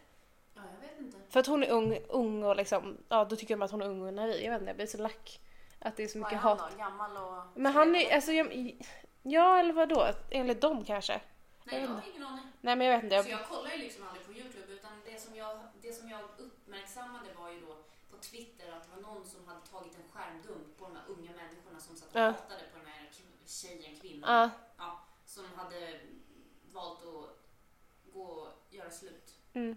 Ja, 0.54 0.60
jag 0.80 0.88
vet 0.88 1.00
inte. 1.00 1.18
För 1.28 1.40
att 1.40 1.46
hon 1.46 1.62
är 1.64 1.70
ung, 1.70 1.98
ung 2.08 2.42
och 2.42 2.56
liksom, 2.56 2.96
ja 3.08 3.24
då 3.24 3.36
tycker 3.36 3.56
de 3.56 3.62
att 3.62 3.70
hon 3.70 3.82
är 3.82 3.86
ung 3.88 4.02
och 4.02 4.14
naiv. 4.14 4.42
Jag 4.44 4.50
vet 4.52 4.60
inte, 4.60 4.70
jag 4.70 4.76
blir 4.76 4.86
så 4.86 4.98
lack. 4.98 5.40
Att 5.78 5.96
det 5.96 6.02
är 6.04 6.08
så 6.08 6.18
Vad 6.18 6.26
är 6.26 6.34
mycket 6.36 6.42
han 6.42 6.58
hat. 6.58 6.70
då? 6.72 6.78
Gammal 6.78 7.16
och... 7.16 7.44
Men 7.54 7.72
han 7.72 7.94
är, 7.94 8.14
alltså 8.14 8.32
jag, 8.32 8.76
ja 9.22 9.58
eller 9.58 9.72
vadå? 9.72 10.06
Enligt 10.30 10.60
dem 10.60 10.84
kanske? 10.84 11.20
Nej, 11.64 11.80
jag 11.80 11.88
har 11.88 12.02
ingen 12.10 12.26
aning. 12.26 12.44
Nej 12.60 12.76
men 12.76 12.86
jag 12.86 12.94
vet 12.94 13.04
inte. 13.04 13.22
Så 13.22 13.30
Jag, 13.30 13.48
kollar 13.48 13.70
ju 13.70 13.78
liksom 13.78 14.04
aldrig 14.08 14.26
på 14.26 14.32
Youtube 14.32 14.72
utan 14.72 14.92
det 15.06 15.20
som, 15.20 15.36
jag, 15.36 15.58
det 15.82 15.92
som 15.92 16.08
jag 16.08 16.20
uppmärksammade 16.38 17.28
var 17.40 17.50
ju 17.50 17.60
då 17.60 17.72
på 18.10 18.16
Twitter 18.16 18.66
att 18.76 18.82
det 18.84 18.90
var 18.96 19.02
någon 19.08 19.24
som 19.24 19.40
hade 19.48 19.60
tagit 19.72 19.94
en 20.00 20.08
skärmdump 20.12 20.78
på 20.78 20.84
de 20.84 20.96
här 20.96 21.04
unga 21.08 21.30
människorna 21.42 21.78
som 21.80 21.96
satt 21.96 22.08
och 22.14 22.20
Ja. 22.20 22.32
Hatade 23.68 23.80
på 23.80 23.82
den 23.82 23.82
här 23.82 23.82
k- 23.82 23.82
tjejen, 23.84 24.00
kvinnan. 24.00 24.30
ja. 24.40 24.50
Ja, 24.78 25.00
som 25.26 25.44
hade 25.56 26.00
valt 26.72 26.98
att 26.98 28.12
gå 28.14 28.22
och 28.22 28.48
göra 28.70 28.90
slut. 28.90 29.30
Mm. 29.54 29.76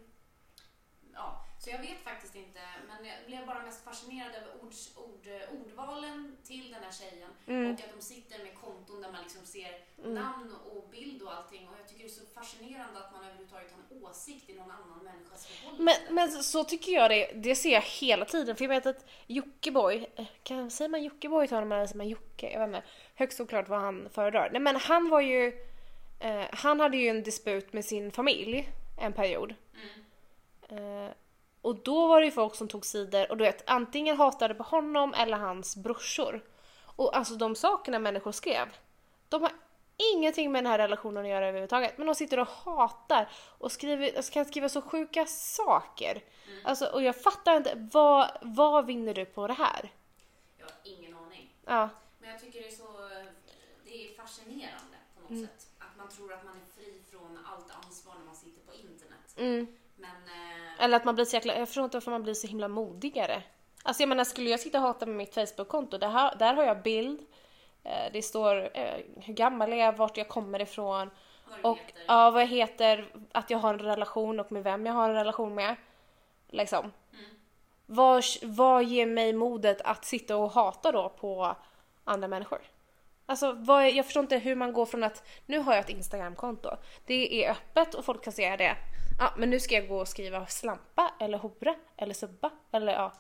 Ja, 1.14 1.44
så 1.60 1.70
jag 1.70 1.80
vet 1.80 2.00
faktiskt 2.04 2.36
inte, 2.36 2.60
men 2.88 3.06
jag 3.06 3.16
blev 3.26 3.46
bara 3.48 3.64
mest 3.64 3.84
fascinerad 3.84 4.36
över 4.36 4.56
ord, 4.62 4.74
ord, 4.96 5.28
ordvalen 5.66 6.38
till 6.44 6.72
den 6.72 6.84
här 6.84 6.92
tjejen 6.92 7.30
Mm. 7.48 7.74
och 7.74 7.80
att 7.84 7.96
de 7.98 8.02
sitter 8.06 8.44
med 8.44 8.56
konton 8.62 9.02
där 9.02 9.12
man 9.12 9.24
liksom 9.24 9.46
ser 9.46 9.86
namn 10.04 10.56
och 10.74 10.90
bild 10.90 11.22
och 11.22 11.34
allting 11.34 11.68
och 11.70 11.76
jag 11.80 11.88
tycker 11.88 12.04
det 12.04 12.10
är 12.10 12.14
så 12.14 12.26
fascinerande 12.26 13.00
att 13.00 13.12
man 13.12 13.24
överhuvudtaget 13.26 13.72
har 13.72 13.98
en 13.98 14.04
åsikt 14.04 14.50
i 14.50 14.54
någon 14.54 14.72
annan 14.72 15.04
människas 15.04 15.46
förhållande. 15.46 15.84
Men, 16.06 16.16
men 16.16 16.32
så- 16.32 16.44
så 16.44 16.64
tycker 16.64 16.92
jag 16.92 17.12
det, 17.12 17.32
det 17.36 17.56
ser 17.56 17.72
jag 17.74 17.82
hela 17.82 18.26
tiden. 18.26 18.56
För 18.56 18.64
jag 18.64 18.70
vet 18.70 18.86
att 18.86 19.06
Jockiboi, 19.28 20.08
eh, 20.16 20.26
kan, 20.44 20.72
säger 20.72 20.90
man 20.90 21.04
Jockiboi 21.04 21.48
till 21.48 21.58
honom 21.58 21.72
eller 21.72 21.86
säger 21.88 21.98
man 21.98 22.10
Jocke? 22.10 22.52
Jag 22.52 22.60
vet 22.60 22.68
inte. 22.78 22.88
Högst 23.20 23.40
oklart 23.40 23.70
vad 23.70 23.80
han 23.80 24.10
föredrar. 24.10 24.50
Nej 24.52 24.62
men 24.62 24.76
han 24.76 25.10
var 25.10 25.22
ju, 25.22 25.48
eh, 26.20 26.46
han 26.52 26.80
hade 26.80 26.98
ju 26.98 27.08
en 27.08 27.24
disput 27.24 27.74
med 27.74 27.86
sin 27.86 28.12
familj 28.12 28.70
en 28.98 29.14
period. 29.14 29.56
Mm. 30.70 31.06
Eh, 31.06 31.12
och 31.62 31.76
då 31.76 32.08
var 32.08 32.20
det 32.20 32.26
ju 32.26 32.32
folk 32.32 32.56
som 32.56 32.68
tog 32.68 32.86
sidor 32.86 33.32
och 33.32 33.38
du 33.38 33.44
vet 33.44 33.64
antingen 33.70 34.18
hatade 34.18 34.56
på 34.56 34.64
honom 34.64 35.14
eller 35.14 35.38
hans 35.38 35.76
brorsor. 35.76 36.44
Och 36.96 37.18
alltså 37.18 37.36
de 37.36 37.56
sakerna 37.56 38.00
människor 38.00 38.32
skrev, 38.32 38.68
de 39.30 39.42
har 39.42 39.52
ingenting 40.14 40.52
med 40.52 40.64
den 40.64 40.72
här 40.72 40.78
relationen 40.78 41.24
att 41.24 41.30
göra 41.30 41.48
överhuvudtaget. 41.48 41.98
Men 41.98 42.08
de 42.08 42.16
sitter 42.16 42.40
och 42.40 42.48
hatar 42.48 43.30
och 43.58 43.72
skriver, 43.72 44.18
alltså 44.18 44.34
kan 44.34 44.46
skriva 44.46 44.70
så 44.70 44.82
sjuka 44.82 45.26
saker. 45.26 46.24
Alltså, 46.64 46.86
och 46.86 47.04
jag 47.04 47.22
fattar 47.22 47.58
inte, 47.58 47.88
vad, 47.94 48.30
vad 48.42 48.86
vinner 48.86 49.14
du 49.14 49.26
på 49.26 49.48
det 49.48 49.54
här? 49.54 49.92
Jag 50.58 50.66
har 50.66 50.74
ingen 50.84 51.16
aning. 51.18 51.50
Ja, 51.66 51.90
Men 52.28 52.34
jag 52.34 52.42
tycker 52.42 52.60
det 52.62 52.68
är 52.68 52.72
så, 52.72 52.88
det 53.84 54.06
är 54.06 54.14
fascinerande 54.16 54.98
på 55.16 55.22
något 55.22 55.30
Mm. 55.32 55.48
sätt. 55.48 55.68
Att 55.80 55.98
man 55.98 56.10
tror 56.10 56.34
att 56.34 56.44
man 56.46 56.54
är 56.56 56.66
fri 56.76 57.02
från 57.12 57.40
allt 57.52 57.86
ansvar 57.86 58.14
när 58.20 58.26
man 58.26 58.36
sitter 58.36 58.62
på 58.62 58.74
internet. 58.74 59.36
mm. 59.38 59.68
Men 59.96 60.24
eh, 60.28 60.84
Eller 60.84 60.98
att 60.98 61.06
man 61.06 61.16
blir 61.16 61.26
så 61.26 61.36
jäkla, 61.36 61.58
jag 61.60 61.68
förstår 61.68 61.84
inte 61.84 61.98
varför 61.98 62.12
man 62.12 62.24
blir 62.24 62.34
så 62.34 62.48
himla 62.48 62.68
modigare. 62.68 63.44
Alltså 63.84 64.02
jag 64.02 64.10
menar, 64.10 64.24
skulle 64.24 64.50
jag 64.50 64.60
sitta 64.60 64.78
och 64.78 64.84
hata 64.84 65.06
med 65.06 65.16
mitt 65.16 65.34
Facebook-konto, 65.34 65.98
där, 65.98 66.36
där 66.40 66.54
har 66.54 66.64
jag 66.64 66.82
bild, 66.82 67.26
eh, 67.84 68.12
det 68.14 68.22
står 68.22 68.78
eh, 68.78 69.00
hur 69.16 69.34
gammal 69.34 69.70
jag 69.70 69.80
är, 69.80 69.92
vart 69.92 70.18
jag 70.18 70.28
kommer 70.30 70.62
ifrån 70.62 71.10
vad 71.50 71.66
och 71.72 71.78
heter. 71.78 72.04
ja, 72.08 72.32
vad 72.32 72.42
jag 72.42 72.48
heter, 72.48 73.14
att 73.32 73.50
jag 73.50 73.58
har 73.58 73.74
en 73.74 73.80
relation 73.80 74.40
och 74.40 74.52
med 74.52 74.64
vem 74.64 74.86
jag 74.86 74.94
har 74.94 75.10
en 75.10 75.16
relation 75.16 75.56
med. 75.56 75.76
Liksom. 76.48 76.92
Mm. 77.14 77.26
Vad, 77.86 78.24
vad 78.44 78.84
ger 78.84 79.06
mig 79.06 79.34
modet 79.34 79.82
att 79.82 80.06
sitta 80.06 80.38
och 80.38 80.52
hata 80.52 80.92
då 80.92 81.10
på 81.10 81.56
andra 82.08 82.28
människor? 82.28 82.62
Alltså 83.26 83.52
vad 83.52 83.84
är, 83.84 83.88
jag 83.88 84.06
förstår 84.06 84.24
inte 84.24 84.38
hur 84.38 84.56
man 84.56 84.74
går 84.74 84.86
från 84.86 85.04
att 85.04 85.28
nu 85.46 85.60
har 85.60 85.74
jag 85.74 85.84
ett 85.84 85.90
Instagramkonto. 85.90 86.70
Det 87.06 87.46
är 87.46 87.52
öppet 87.52 87.94
och 87.94 88.06
folk 88.06 88.24
kan 88.24 88.34
se 88.34 88.56
det. 88.56 88.78
Ja, 89.20 89.34
men 89.38 89.50
nu 89.50 89.60
ska 89.60 89.76
jag 89.76 89.88
gå 89.88 90.00
och 90.00 90.08
skriva 90.08 90.46
slampa 90.46 91.14
eller 91.20 91.38
hora 91.38 91.76
eller 91.98 92.14
subba 92.14 92.52
eller 92.72 92.94
ja, 92.94 93.14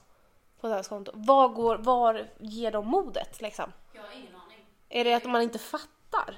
på 0.59 0.67
deras 0.67 0.87
konto. 0.87 1.11
Var, 1.15 1.49
går, 1.49 1.77
var 1.77 2.29
ger 2.39 2.71
de 2.71 2.87
modet 2.87 3.41
liksom? 3.41 3.73
Jag 3.93 4.01
har 4.01 4.11
ingen 4.11 4.35
aning. 4.35 4.65
Är 4.89 5.03
det 5.03 5.13
att 5.13 5.25
man 5.25 5.41
inte 5.41 5.59
fattar? 5.59 6.37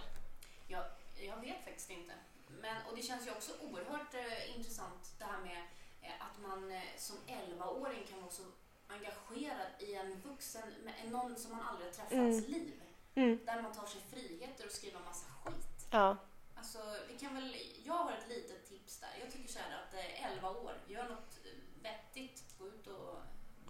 Jag, 0.67 0.83
jag 1.19 1.41
vet 1.41 1.63
faktiskt 1.63 1.89
inte. 1.89 2.13
Men, 2.61 2.75
och 2.89 2.95
det 2.95 3.01
känns 3.01 3.27
ju 3.27 3.31
också 3.31 3.51
oerhört 3.61 4.13
eh, 4.13 4.57
intressant 4.57 5.13
det 5.19 5.25
här 5.25 5.39
med 5.41 5.61
eh, 6.01 6.25
att 6.25 6.41
man 6.41 6.71
eh, 6.71 6.81
som 6.97 7.15
11-åring 7.27 8.03
kan 8.09 8.21
vara 8.21 8.31
så 8.31 8.43
engagerad 8.89 9.67
i 9.79 9.93
en 9.95 10.21
vuxen, 10.21 10.73
med 10.83 11.11
någon 11.11 11.35
som 11.35 11.51
man 11.51 11.61
aldrig 11.67 11.87
har 11.87 11.93
träffats 11.93 12.47
liv. 12.47 12.81
Mm. 13.15 13.39
Där 13.45 13.61
man 13.61 13.73
tar 13.73 13.85
sig 13.85 14.01
friheter 14.01 14.65
och 14.65 14.71
skriver 14.71 14.99
massa 14.99 15.25
skit. 15.43 15.87
Ja. 15.91 16.17
Alltså, 16.55 16.79
vi 17.07 17.19
kan 17.19 17.35
väl, 17.35 17.55
jag 17.85 17.93
har 17.93 18.11
ett 18.11 18.29
litet 18.29 18.69
tips 18.69 18.99
där. 18.99 19.09
Jag 19.19 19.31
tycker 19.31 19.49
så 19.49 19.59
här 19.59 19.77
att 19.83 19.93
eh, 19.93 20.31
11 20.31 20.49
år, 20.49 20.73
gör 20.87 21.09
något 21.09 21.37
vettigt. 21.83 22.43
Gå 22.59 22.67
ut 22.67 22.87
och 22.87 23.15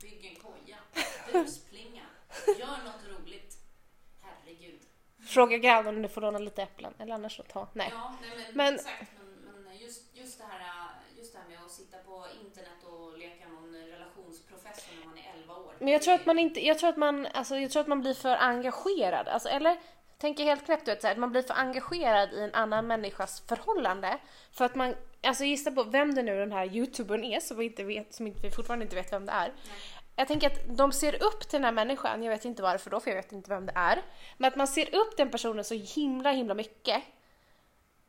bygg 0.02 0.26
en 0.26 0.36
koja. 0.36 0.78
Busplinga. 1.32 2.06
Gör 2.60 2.84
något 2.84 3.08
roligt. 3.20 3.58
Herregud. 4.22 4.82
Fråga 5.28 5.58
grannen 5.58 5.96
om 5.96 6.02
du 6.02 6.10
får 6.10 6.22
låna 6.22 6.40
lite 6.40 6.64
äpplen 6.64 6.94
eller 7.00 7.16
annars 7.16 7.38
så 7.38 7.44
ta. 7.44 7.68
Nej. 7.74 7.90
Ja, 7.92 8.16
nej, 8.22 8.30
men, 8.38 8.56
Men- 8.56 8.76
exakt. 8.76 9.12
Men, 9.46 9.64
men 9.64 9.78
just, 9.78 10.16
just, 10.16 10.38
det 10.38 10.44
här, 10.44 10.90
just 11.18 11.34
det 11.34 11.40
här 11.40 11.48
med 11.50 11.66
att 11.66 11.72
sitta 11.72 11.98
på 11.98 12.26
internet 12.46 12.84
och 12.84 13.18
leka 13.18 13.46
relationsprofessor 13.46 13.59
när 15.00 15.08
man 15.08 15.18
är 15.18 15.42
11 15.42 15.54
år. 15.54 15.74
Men 15.80 15.88
jag 15.88 16.02
tror 16.02 16.14
att 16.14 16.26
man 16.26 16.40
inte, 16.40 16.66
jag 16.66 16.80
tror 16.80 16.90
att 16.90 16.98
man, 16.98 17.28
alltså 17.34 17.58
jag 17.58 17.72
tror 17.72 17.82
att 17.82 17.88
man 17.88 18.02
blir 18.02 18.14
för 18.14 18.36
engagerad. 18.36 19.28
Alltså, 19.28 19.50
eller 19.50 19.78
tänker 20.18 20.44
helt 20.44 20.66
knäppt 20.66 20.88
ut 20.88 21.06
att 21.06 21.18
man 21.18 21.32
blir 21.32 21.42
för 21.42 21.54
engagerad 21.54 22.34
i 22.34 22.42
en 22.42 22.54
annan 22.54 22.88
människas 22.88 23.44
förhållande. 23.48 24.18
För 24.52 24.66
att 24.66 24.76
man, 24.76 24.96
alltså 25.24 25.44
gissa 25.44 25.72
på 25.72 25.84
vem 25.84 26.16
det 26.16 26.24
nu 26.24 26.40
den 26.40 26.52
här 26.52 26.66
youtubern 26.66 27.24
är 27.24 27.40
som 27.40 27.58
vi, 27.58 27.66
inte 27.66 27.84
vet, 27.84 28.14
som 28.14 28.26
vi 28.26 28.52
fortfarande 28.52 28.86
inte 28.86 28.96
vet 28.96 29.14
vem 29.14 29.26
det 29.26 29.32
är. 29.32 29.54
Jag 30.16 30.28
tänker 30.28 30.48
att 30.48 30.78
de 30.78 30.92
ser 30.92 31.24
upp 31.24 31.40
till 31.40 31.58
den 31.58 31.64
här 31.64 31.72
människan, 31.72 32.24
jag 32.24 32.32
vet 32.32 32.46
inte 32.46 32.62
varför 32.62 32.90
då 32.90 33.00
för 33.00 33.12
jag 33.12 33.16
vet 33.16 33.32
inte 33.32 33.50
vem 33.50 33.66
det 33.66 33.74
är. 33.76 34.02
Men 34.38 34.48
att 34.48 34.56
man 34.56 34.68
ser 34.68 34.96
upp 34.96 35.18
den 35.18 35.32
personen 35.32 35.64
så 35.64 35.74
himla 35.74 36.32
himla 36.32 36.54
mycket. 36.54 37.04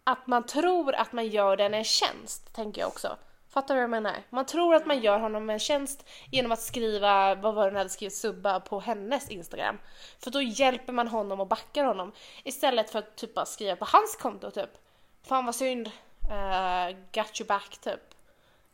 Att 0.04 0.26
man 0.26 0.46
tror 0.46 0.94
att 0.94 1.12
man 1.12 1.26
gör 1.26 1.56
den 1.56 1.74
en 1.74 1.84
tjänst, 1.84 2.54
tänker 2.54 2.80
jag 2.80 2.88
också. 2.88 3.16
Fattar 3.50 3.74
du 3.74 3.78
vad 3.78 3.82
jag 3.82 3.90
menar? 3.90 4.22
Man 4.30 4.46
tror 4.46 4.74
att 4.74 4.86
man 4.86 5.00
gör 5.00 5.18
honom 5.18 5.50
en 5.50 5.58
tjänst 5.58 6.08
genom 6.30 6.52
att 6.52 6.60
skriva, 6.60 7.34
vad 7.34 7.54
var 7.54 7.64
det 7.64 7.70
den 7.70 7.76
hade 7.76 7.90
skrivit, 7.90 8.14
subba 8.14 8.60
på 8.60 8.80
hennes 8.80 9.30
Instagram. 9.30 9.78
För 10.18 10.30
då 10.30 10.42
hjälper 10.42 10.92
man 10.92 11.08
honom 11.08 11.40
och 11.40 11.46
backar 11.46 11.84
honom. 11.84 12.12
Istället 12.44 12.90
för 12.90 12.98
att 12.98 13.16
typ 13.16 13.34
bara 13.34 13.46
skriva 13.46 13.76
på 13.76 13.84
hans 13.84 14.16
konto 14.16 14.50
typ. 14.50 14.70
Fan 15.22 15.46
vad 15.46 15.54
synd, 15.54 15.86
uh, 15.86 16.96
got 17.12 17.40
you 17.40 17.46
back 17.46 17.78
typ. 17.80 18.14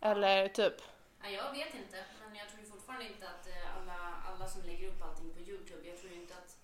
Eller 0.00 0.49
typ. 0.49 0.75
Ja, 1.23 1.28
jag 1.28 1.50
vet 1.52 1.75
inte, 1.75 2.04
men 2.28 2.38
jag 2.38 2.49
tror 2.49 2.64
fortfarande 2.64 3.06
inte 3.06 3.26
att 3.26 3.47
eh, 3.47 3.76
alla, 3.78 3.99
alla 4.33 4.47
som 4.49 4.62
lägger 4.62 4.88
upp 4.88 5.02
allting 5.02 5.30
på 5.35 5.40
Youtube, 5.50 5.88
jag 5.88 5.99
tror 6.00 6.12
inte 6.12 6.35
att, 6.35 6.56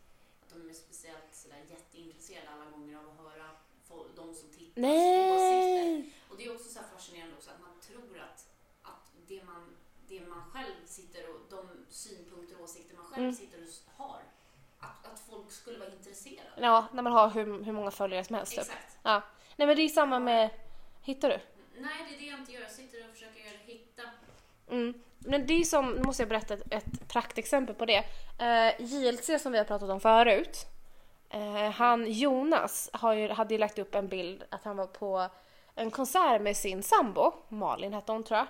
att 0.42 0.50
de 0.54 0.70
är 0.70 0.74
speciellt 0.74 1.30
sådär 1.32 1.62
jätteintresserade 1.70 2.48
alla 2.54 2.70
gånger 2.70 2.96
av 2.96 3.04
att 3.10 3.18
höra 3.24 3.48
de 4.16 4.34
som 4.34 4.48
tittar 4.48 4.82
åsikter. 4.82 6.21
Och 6.32 6.38
det 6.38 6.44
är 6.46 6.54
också 6.54 6.68
så 6.68 6.78
här 6.78 6.86
fascinerande 6.94 7.34
också 7.36 7.50
att 7.50 7.60
man 7.60 7.80
tror 7.80 8.18
att, 8.20 8.46
att 8.82 9.12
det, 9.28 9.42
man, 9.44 9.76
det 10.08 10.20
man 10.20 10.42
själv 10.52 10.74
sitter 10.86 11.30
och 11.30 11.40
de 11.50 11.68
synpunkter 11.90 12.56
och 12.56 12.62
åsikter 12.64 12.96
man 12.96 13.04
själv 13.04 13.22
Mm. 13.22 13.34
sitter 13.34 13.58
och 13.62 14.04
har, 14.04 14.20
att, 14.80 15.06
att 15.12 15.20
folk 15.30 15.50
skulle 15.52 15.78
vara 15.78 15.90
intresserade. 15.90 16.50
Ja, 16.56 16.86
när 16.92 17.02
man 17.02 17.12
har 17.12 17.30
hur, 17.30 17.62
hur 17.64 17.72
många 17.72 17.90
följare 17.90 18.24
som 18.24 18.36
helst 18.36 18.52
typ. 18.52 18.60
Exakt. 18.60 18.98
Ja. 19.02 19.22
Nej 19.56 19.66
men 19.66 19.76
det 19.76 19.82
är 19.82 19.88
samma 19.88 20.18
med, 20.18 20.50
hittar 21.02 21.28
du? 21.28 21.38
Nej, 21.80 22.06
det 22.08 22.14
är 22.16 22.20
det 22.20 22.26
jag 22.26 22.38
inte 22.38 22.52
gör. 22.52 22.60
Jag 22.60 22.70
sitter 22.70 23.04
och 23.08 23.14
försöker 23.14 23.42
hitta. 23.64 24.02
Mm. 24.70 25.02
Men 25.18 25.46
det 25.46 25.54
är 25.54 25.64
som, 25.64 25.90
nu 25.90 26.02
måste 26.02 26.22
jag 26.22 26.28
berätta 26.28 26.54
ett, 26.54 26.72
ett 26.72 27.08
praktexempel 27.08 27.74
på 27.74 27.86
det. 27.86 27.98
Uh, 28.40 28.84
JLC 28.86 29.42
som 29.42 29.52
vi 29.52 29.58
har 29.58 29.64
pratat 29.64 29.90
om 29.90 30.00
förut. 30.00 30.66
eh, 31.30 31.70
han 31.70 32.12
Jonas 32.12 32.90
har 32.92 33.12
ju, 33.12 33.28
hade 33.28 33.54
ju 33.54 33.58
lagt 33.58 33.78
upp 33.78 33.94
en 33.94 34.08
bild 34.08 34.44
att 34.50 34.64
han 34.64 34.76
var 34.76 34.86
på 34.86 35.28
en 35.74 35.90
konsert 35.90 36.42
med 36.42 36.56
sin 36.56 36.82
sambo, 36.82 37.32
Malin 37.48 37.92
hette 37.92 38.12
hon 38.12 38.24
tror 38.24 38.38
jag. 38.38 38.46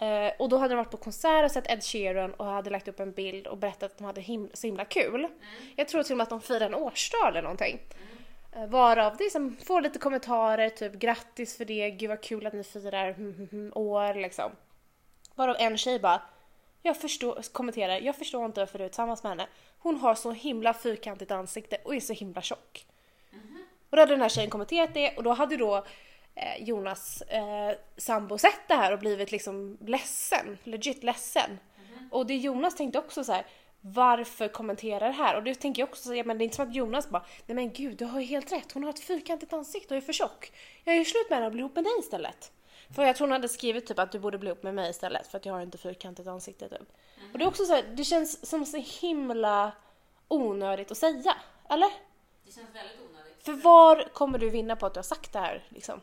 Eh, 0.00 0.32
och 0.38 0.48
då 0.48 0.56
hade 0.58 0.74
de 0.74 0.76
varit 0.76 0.90
på 0.90 0.96
konsert 0.96 1.44
och 1.44 1.50
sett 1.50 1.70
Ed 1.70 1.84
Sheeran 1.84 2.34
och 2.34 2.46
hade 2.46 2.70
lagt 2.70 2.88
upp 2.88 3.00
en 3.00 3.12
bild 3.12 3.46
och 3.46 3.58
berättat 3.58 3.92
att 3.92 3.98
de 3.98 4.04
hade 4.04 4.20
him- 4.20 4.50
så 4.54 4.66
himla 4.66 4.84
kul. 4.84 5.28
Jag 5.76 5.88
tror 5.88 6.02
till 6.02 6.12
och 6.12 6.16
med 6.16 6.22
att 6.22 6.30
de 6.30 6.40
firade 6.40 6.64
en 6.64 6.74
årsdag 6.74 7.28
eller 7.28 7.42
någonting. 7.42 7.80
Eh, 8.52 8.66
Varav 8.66 9.16
det 9.16 9.24
liksom 9.24 9.56
får 9.64 9.80
lite 9.80 9.98
kommentarer, 9.98 10.68
typ 10.68 10.92
grattis 10.92 11.56
för 11.56 11.64
det, 11.64 11.90
gud 11.90 12.08
vad 12.08 12.22
kul 12.22 12.46
att 12.46 12.52
ni 12.52 12.64
firar 12.64 13.12
hm, 13.12 13.34
hm, 13.34 13.48
hm, 13.50 13.72
år 13.74 14.14
liksom. 14.14 14.50
Varav 15.34 15.56
en 15.58 15.78
tjej 15.78 15.98
bara, 15.98 16.22
jag 16.82 17.00
förstår, 17.00 17.42
kommenterar, 17.52 18.00
jag 18.00 18.16
förstår 18.16 18.44
inte 18.44 18.60
varför 18.60 18.78
du 18.78 18.84
är 18.84 18.88
tillsammans 18.88 19.22
med 19.22 19.30
henne. 19.30 19.46
Hon 19.78 19.96
har 19.96 20.14
så 20.14 20.32
himla 20.32 20.74
fyrkantigt 20.74 21.30
ansikte 21.30 21.76
och 21.84 21.94
är 21.94 22.00
så 22.00 22.12
himla 22.12 22.42
tjock. 22.42 22.86
Och 23.90 23.96
då 23.96 24.02
hade 24.02 24.12
den 24.12 24.22
här 24.22 24.28
tjejen 24.28 24.50
kommenterat 24.50 24.94
det 24.94 25.16
och 25.16 25.22
då 25.22 25.30
hade 25.30 25.56
då 25.56 25.84
Jonas 26.58 27.22
eh, 27.22 27.76
sambo 27.96 28.38
sett 28.38 28.68
det 28.68 28.74
här 28.74 28.92
och 28.92 28.98
blivit 28.98 29.32
liksom 29.32 29.78
ledsen, 29.80 30.58
legit 30.64 31.02
ledsen. 31.02 31.58
Och 32.10 32.26
det 32.26 32.36
Jonas 32.36 32.74
tänkte 32.74 32.98
också 32.98 33.24
så 33.24 33.32
här. 33.32 33.46
Varför 33.80 34.48
kommentera 34.48 35.06
det 35.06 35.12
här? 35.12 35.36
Och 35.36 35.42
det 35.42 35.54
tänker 35.54 35.82
jag 35.82 35.88
också 35.88 36.08
säga, 36.08 36.24
men 36.24 36.38
det 36.38 36.42
är 36.42 36.44
inte 36.44 36.56
som 36.56 36.68
att 36.68 36.74
Jonas 36.74 37.08
bara 37.08 37.24
Nej 37.46 37.54
men 37.54 37.72
gud, 37.72 37.96
du 37.96 38.04
har 38.04 38.20
ju 38.20 38.26
helt 38.26 38.52
rätt. 38.52 38.72
Hon 38.72 38.82
har 38.82 38.90
ett 38.90 39.00
fyrkantigt 39.00 39.52
ansikte 39.52 39.94
och 39.94 39.98
är 39.98 40.00
för 40.00 40.12
tjock. 40.12 40.52
Jag 40.84 40.94
är 40.94 40.98
ju 40.98 41.04
slut 41.04 41.30
med 41.30 41.36
henne 41.36 41.46
och 41.46 41.52
blir 41.52 41.60
ihop 41.60 41.74
med 41.74 41.84
dig 41.84 41.92
istället. 42.00 42.52
För 42.94 43.02
jag 43.04 43.16
tror 43.16 43.26
hon 43.26 43.32
hade 43.32 43.48
skrivit 43.48 43.86
typ 43.86 43.98
att 43.98 44.12
du 44.12 44.18
borde 44.18 44.38
bli 44.38 44.48
ihop 44.50 44.62
med 44.62 44.74
mig 44.74 44.90
istället 44.90 45.26
för 45.26 45.38
att 45.38 45.46
jag 45.46 45.52
har 45.52 45.60
inte 45.60 45.78
fyrkantigt 45.78 46.28
ansikte 46.28 46.68
typ. 46.68 46.88
Och 47.32 47.38
det 47.38 47.44
är 47.44 47.48
också 47.48 47.64
så 47.64 47.74
här, 47.74 47.82
det 47.82 48.04
känns 48.04 48.46
som 48.46 48.66
så 48.66 48.76
himla 48.76 49.72
onödigt 50.28 50.90
att 50.90 50.98
säga. 50.98 51.36
Eller? 51.70 51.90
Det 52.44 52.52
känns 52.52 52.74
väldigt 52.74 53.00
onödigt. 53.10 53.44
För 53.44 53.52
var 53.52 54.08
kommer 54.12 54.38
du 54.38 54.50
vinna 54.50 54.76
på 54.76 54.86
att 54.86 54.94
du 54.94 54.98
har 54.98 55.02
sagt 55.02 55.32
det 55.32 55.38
här 55.38 55.64
liksom? 55.68 56.00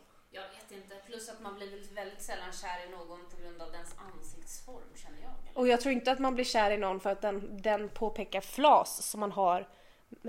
Plus 1.16 1.30
att 1.30 1.42
man 1.42 1.56
blir 1.56 1.72
väl 1.72 1.84
väldigt 1.96 2.22
sällan 2.22 2.52
kär 2.52 2.88
i 2.88 2.92
någon 2.92 3.20
på 3.30 3.42
grund 3.42 3.62
av 3.62 3.72
dens 3.72 3.96
ansiktsform, 3.98 4.92
känner 4.96 5.18
jag. 5.22 5.32
eller? 5.32 5.58
Och 5.60 5.68
jag 5.68 5.82
tror 5.82 5.94
inte 5.94 6.12
att 6.12 6.20
man 6.20 6.36
blir 6.36 6.46
kär 6.46 6.72
i 6.72 6.78
någon 6.78 7.00
för 7.00 7.10
att 7.10 7.22
den, 7.22 7.62
den 7.62 7.90
påpekar 7.90 8.42
flas 8.42 9.06
som 9.10 9.20
man 9.20 9.32
har 9.32 9.68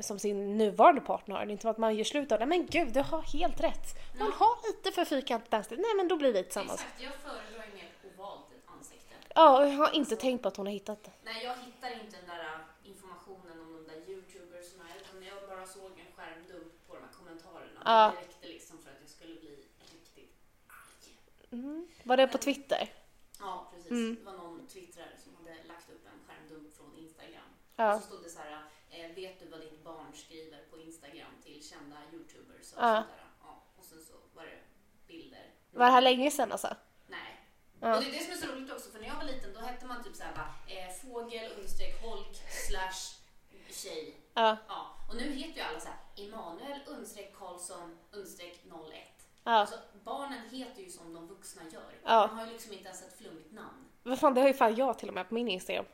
som 0.01 0.19
sin 0.19 0.59
nuvarande 0.59 1.01
partner. 1.01 1.35
Det 1.35 1.43
är 1.43 1.53
inte 1.53 1.63
som 1.63 1.71
att 1.71 1.79
man 1.79 1.97
gör 1.97 2.05
slut 2.05 2.33
av 2.33 2.39
det. 2.39 2.47
Men 2.47 2.67
gud, 2.67 2.93
du 2.93 3.01
har 3.01 3.23
helt 3.23 3.61
rätt. 3.61 3.87
Hon 4.19 4.33
har 4.33 4.67
lite 4.67 4.93
för 4.93 5.05
fyrkantigt 5.05 5.55
ansikte. 5.55 5.83
Nej 5.83 5.95
men 5.97 6.09
då 6.09 6.17
blir 6.17 6.33
vi 6.33 6.43
tillsammans. 6.43 6.81
Exakt, 6.81 7.03
jag 7.03 7.15
föredrar 7.15 7.67
ju 7.67 7.75
mer 7.75 7.89
ovalt 8.09 8.47
ansikte. 8.67 9.15
Ja, 9.35 9.59
och 9.59 9.67
jag 9.67 9.73
har 9.73 9.95
inte 9.95 10.17
tänkt 10.17 10.43
på 10.43 10.49
att 10.49 10.57
hon 10.57 10.67
har 10.67 10.73
hittat 10.73 11.05
det. 11.05 11.11
Nej, 11.23 11.45
jag 11.45 11.55
hittar 11.67 11.91
inte 12.05 12.17
den 12.17 12.27
där 12.27 12.45
äh, 12.45 12.91
informationen 12.91 13.61
om 13.61 13.73
de 13.77 13.93
där 13.93 14.11
youtubersna 14.11 14.85
utan 15.01 15.23
jag 15.23 15.49
bara 15.49 15.67
såg 15.67 15.91
en 16.05 16.13
skärmdump 16.17 16.73
på 16.87 16.95
de 16.95 17.01
här 17.07 17.13
kommentarerna. 17.19 17.81
Ja. 17.85 18.13
Det 18.15 18.21
räckte 18.21 18.47
liksom 18.49 18.79
för 18.83 18.91
att 18.91 19.01
jag 19.01 19.11
skulle 19.11 19.35
bli 19.35 19.57
riktigt 19.95 20.35
arg. 20.69 21.13
Mm. 21.65 21.89
Var 22.03 22.17
det 22.17 22.27
på 22.27 22.39
Twitter? 22.39 22.93
Ja, 23.41 23.69
precis. 23.75 23.91
Mm. 23.91 24.15
Det 24.17 24.23
var 24.25 24.33
någon 24.33 24.67
twittrare 24.67 25.17
som 25.25 25.37
hade 25.37 25.55
lagt 25.65 25.91
upp 25.91 26.07
en 26.07 26.21
skärmdump 26.27 26.77
från 26.77 26.95
Instagram. 26.99 27.49
Ja. 27.77 27.95
Och 27.95 28.01
så 28.01 28.07
stod 28.07 28.23
det 28.23 28.29
så 28.31 28.39
här, 28.39 28.65
eh, 28.91 29.15
vet 29.15 29.41
du 29.41 29.47
vad 29.49 29.61
ditt 29.61 29.85
barn 29.85 30.13
skriver 30.15 30.65
på 30.71 30.79
Instagram 30.79 31.33
till 31.45 31.69
kända 31.69 31.97
youtubers 32.13 32.73
och 32.73 32.83
Ja. 32.83 32.95
sånt 32.97 33.07
där. 33.17 33.25
Ja. 33.43 33.63
Och 33.77 33.85
sen 33.85 34.01
så 34.03 34.13
var 34.35 34.43
det 34.45 34.59
bilder. 35.07 35.51
Var 35.71 35.87
det 35.87 35.93
här 35.93 36.01
länge 36.03 36.31
sedan 36.31 36.53
alltså? 36.53 36.77
Nej. 37.07 37.41
Ja. 37.81 37.97
Och 37.97 38.03
det 38.03 38.09
är 38.09 38.13
det 38.13 38.25
som 38.25 38.33
är 38.33 38.37
så 38.37 38.47
roligt 38.47 38.73
också, 38.73 38.91
för 38.91 38.99
när 39.01 39.07
jag 39.07 39.17
var 39.17 39.25
liten 39.25 39.53
då 39.55 39.61
hette 39.61 39.87
man 39.87 40.05
typ 40.05 40.17
såhär 40.17 40.35
bara, 40.35 40.55
eh, 40.77 40.93
fågel 40.93 41.53
understreck 41.53 42.03
holk 42.03 42.37
slash 42.69 43.17
tjej. 43.71 44.15
Ja. 44.35 44.57
Ja. 44.69 44.97
Och 45.09 45.17
nu 45.17 45.23
heter 45.33 45.55
ju 45.57 45.61
alla 45.61 45.81
såhär 45.81 45.97
Emanuel 46.17 46.81
understreck 46.87 47.35
Karlsson 47.39 47.99
understreck 48.11 48.61
01. 48.65 49.16
Ja. 49.47 49.53
Alltså 49.53 49.77
barnen 50.05 50.41
heter 50.51 50.83
ju 50.83 50.91
som 50.91 51.15
de 51.15 51.27
vuxna 51.29 51.63
gör. 51.73 51.83
Ja. 52.05 52.27
Man 52.27 52.39
har 52.39 52.47
ju 52.47 52.53
liksom 52.53 52.73
inte 52.73 52.85
ens 52.85 53.03
ett 53.03 53.19
flummigt 53.19 53.53
namn. 53.53 53.85
Vad 54.03 54.19
fan, 54.19 54.35
det 54.35 54.41
har 54.41 54.49
ju 54.49 54.55
fan 54.55 54.75
jag 54.75 54.99
till 54.99 55.09
och 55.09 55.15
med 55.15 55.29
på 55.29 55.35
min 55.35 55.49
Instagram. 55.49 55.85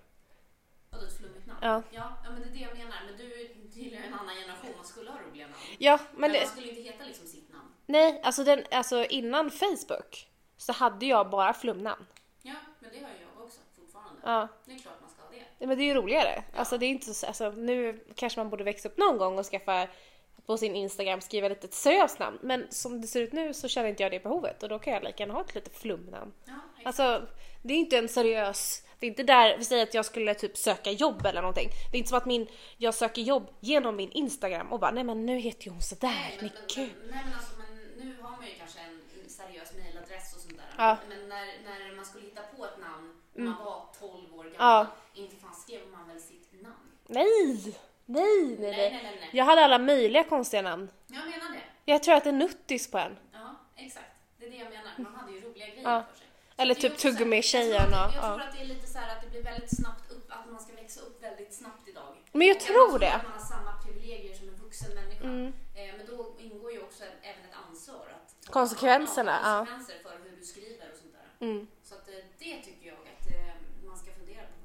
Vadå 0.90 1.04
ett 1.06 1.16
flummigt 1.18 1.46
namn? 1.46 1.58
Ja. 1.62 1.82
ja. 1.90 2.12
Ja, 2.24 2.30
men 2.30 2.42
det 2.42 2.48
är 2.48 2.52
det 2.52 2.58
jag 2.60 2.78
menar. 2.78 2.96
Men 3.06 3.16
du 3.16 3.48
tillhör 3.72 4.06
en 4.06 4.14
annan 4.14 4.34
generation. 4.34 4.70
Man 4.76 4.84
skulle 4.84 5.10
ha 5.10 5.18
roliga 5.30 5.46
namn. 5.46 5.56
Ja, 5.78 5.98
Men, 6.12 6.20
men 6.20 6.32
det, 6.32 6.38
man 6.38 6.48
skulle 6.48 6.68
inte 6.68 6.80
heta 6.80 7.04
liksom 7.04 7.26
sitt 7.26 7.52
namn. 7.52 7.68
nej, 7.86 8.20
alltså, 8.24 8.44
den, 8.44 8.64
alltså 8.70 9.04
innan 9.04 9.50
Facebook 9.50 10.28
så 10.56 10.72
hade 10.72 11.06
jag 11.06 11.30
bara 11.30 11.52
flumnamn. 11.52 12.06
Ja, 12.42 12.54
men 12.80 12.90
det 12.92 12.98
har 12.98 13.08
ju 13.08 13.14
jag 13.36 13.44
också 13.44 13.60
fortfarande. 13.76 14.20
Ja. 14.24 14.48
Det 14.64 14.72
är 14.72 14.78
klart 14.78 15.00
man 15.00 15.10
ska 15.10 15.22
ha 15.22 15.30
det. 15.30 15.44
Ja, 15.58 15.66
Men 15.66 15.78
det 15.78 15.84
är 15.84 15.86
ju 15.86 15.94
roligare. 15.94 16.44
Alltså, 16.56 16.78
det 16.78 16.86
är 16.86 16.90
inte 16.90 17.14
så, 17.14 17.26
alltså, 17.26 17.50
nu 17.50 18.04
kanske 18.14 18.40
man 18.40 18.50
borde 18.50 18.64
växa 18.64 18.88
upp 18.88 18.98
någon 18.98 19.18
gång 19.18 19.38
och 19.38 19.46
skaffa 19.46 19.88
på 20.46 20.56
sin 20.56 20.76
Instagram 20.76 21.20
skriva 21.20 21.48
lite 21.48 21.66
ett 21.66 21.74
seriöst 21.74 22.18
namn. 22.18 22.38
Men 22.42 22.66
som 22.70 23.00
det 23.00 23.06
ser 23.06 23.20
ut 23.22 23.32
nu 23.32 23.54
så 23.54 23.68
känner 23.68 23.88
inte 23.88 24.02
jag 24.02 24.12
det 24.12 24.22
behovet 24.22 24.62
och 24.62 24.68
då 24.68 24.78
kan 24.78 24.92
jag 24.92 25.04
lika 25.04 25.22
gärna 25.22 25.34
ha 25.34 25.40
ett 25.40 25.54
lite 25.54 25.70
flumnamn. 25.70 26.32
Ja, 26.44 26.52
exakt. 26.78 26.86
Alltså, 26.86 27.26
det 27.62 27.74
är 27.74 27.78
inte 27.78 27.98
en 27.98 28.08
seriös... 28.08 28.82
Det 28.98 29.06
är 29.06 29.08
inte 29.10 29.22
där, 29.22 29.58
vi 29.58 29.64
säger 29.64 29.82
att 29.82 29.94
jag 29.94 30.04
skulle 30.04 30.34
typ 30.34 30.56
söka 30.56 30.90
jobb 30.90 31.26
eller 31.26 31.40
någonting. 31.42 31.68
Det 31.90 31.96
är 31.96 31.98
inte 31.98 32.08
som 32.08 32.18
att 32.18 32.26
min, 32.26 32.46
jag 32.76 32.94
söker 32.94 33.22
jobb 33.22 33.50
genom 33.60 33.96
min 33.96 34.10
Instagram 34.10 34.72
och 34.72 34.80
bara 34.80 34.90
nej 34.90 35.04
men 35.04 35.26
nu 35.26 35.38
heter 35.38 35.64
ju 35.64 35.70
hon 35.70 35.82
sådär, 35.82 36.08
Nej, 36.08 36.38
men, 36.40 36.50
men, 36.76 36.86
nej, 37.10 37.22
men, 37.24 37.34
alltså, 37.34 37.52
men 37.58 38.06
nu 38.08 38.22
har 38.22 38.30
man 38.30 38.46
ju 38.46 38.52
kanske 38.58 38.78
en 38.80 39.00
seriös 39.28 39.72
mailadress 39.72 40.34
och 40.36 40.40
sånt 40.40 40.56
där. 40.56 40.74
Ja. 40.78 40.96
Men 41.08 41.28
när, 41.28 41.46
när 41.64 41.96
man 41.96 42.04
skulle 42.04 42.24
hitta 42.24 42.42
på 42.56 42.64
ett 42.64 42.78
namn 42.80 43.12
och 43.34 43.40
man 43.40 43.64
var 43.64 43.86
12 44.00 44.34
år 44.38 44.44
gammal, 44.44 44.56
Ja. 44.58 44.86
inte 45.14 45.36
fan 45.36 45.54
skrev 45.54 45.80
man 45.88 46.08
väl 46.08 46.20
sitt 46.20 46.62
namn? 46.62 46.90
Nej! 47.06 47.74
Nej, 48.12 48.56
nej, 48.58 48.70
Nej, 48.70 48.90
nej. 49.02 49.16
nej. 49.20 49.30
Jag 49.32 49.44
hade 49.44 49.64
alla 49.64 49.78
möjliga 49.78 50.24
konstiga 50.24 50.62
namn. 50.62 50.90
Jag 51.06 51.16
menar 51.24 51.52
det. 51.52 51.92
Jag 51.92 52.02
tror 52.02 52.14
att 52.14 52.24
det 52.24 52.30
är 52.30 52.34
nuttis 52.44 52.90
på 52.90 52.98
en. 52.98 53.16
Ja, 53.32 53.54
exakt. 53.76 54.06
Det 54.38 54.46
är 54.46 54.50
det 54.50 54.56
jag 54.56 54.70
menar. 54.70 54.90
Man 54.98 55.14
hade 55.14 55.32
ju 55.32 55.40
roliga 55.40 55.66
grejer 55.66 55.82
Ja. 55.82 56.04
för 56.10 56.18
sig. 56.18 56.26
Eller 56.56 56.74
typ 56.74 56.98
tuggummi-tjejen 56.98 57.72
Jag 57.72 57.90
jag 57.92 58.14
ja. 58.14 58.20
tror 58.20 58.40
att 58.40 58.52
det 58.56 58.60
är 58.62 58.64
lite 58.66 58.86
så 58.86 58.98
här 58.98 59.16
att 59.16 59.22
det 59.22 59.30
blir 59.30 59.42
väldigt 59.42 59.76
snabbt 59.76 60.10
upp, 60.12 60.26
att 60.32 60.50
man 60.52 60.60
ska 60.60 60.72
växa 60.74 61.00
upp 61.00 61.22
väldigt 61.22 61.54
snabbt 61.54 61.88
idag. 61.88 62.16
Men 62.32 62.46
jag 62.48 62.56
Och 62.56 62.62
tror 62.62 62.98
det. 62.98 63.12
Att 63.12 63.22
man 63.22 63.32
har 63.32 63.40
samma 63.54 63.72
privilegier 63.84 64.34
som 64.34 64.48
en 64.48 64.54
vuxen 64.56 64.94
människa. 64.94 65.24
Mm. 65.24 65.46
Eh, 65.74 65.90
men 65.96 66.06
då 66.06 66.34
ingår 66.38 66.72
ju 66.72 66.80
också 66.80 67.04
även 67.22 67.42
ett 67.44 67.56
ansvar. 67.68 68.06
Att 68.16 68.50
Konsekvenserna, 68.50 69.38
ja. 69.44 69.56
konsekvenser 69.58 69.96
för 70.02 70.30
hur 70.30 70.36
du 70.36 70.44
skriver 70.44 70.86
och 70.92 70.98
sånt 70.98 71.12
där. 71.18 71.46
Mm. 71.46 71.66
Så 71.82 71.94
att, 71.94 72.08
eh, 72.08 72.14
det 72.38 72.56
tycker 72.66 72.86
jag 72.86 72.96
att 73.14 73.26
eh, 73.30 73.54
man 73.88 73.96
ska 73.98 74.10
fundera 74.12 74.42
på. 74.42 74.56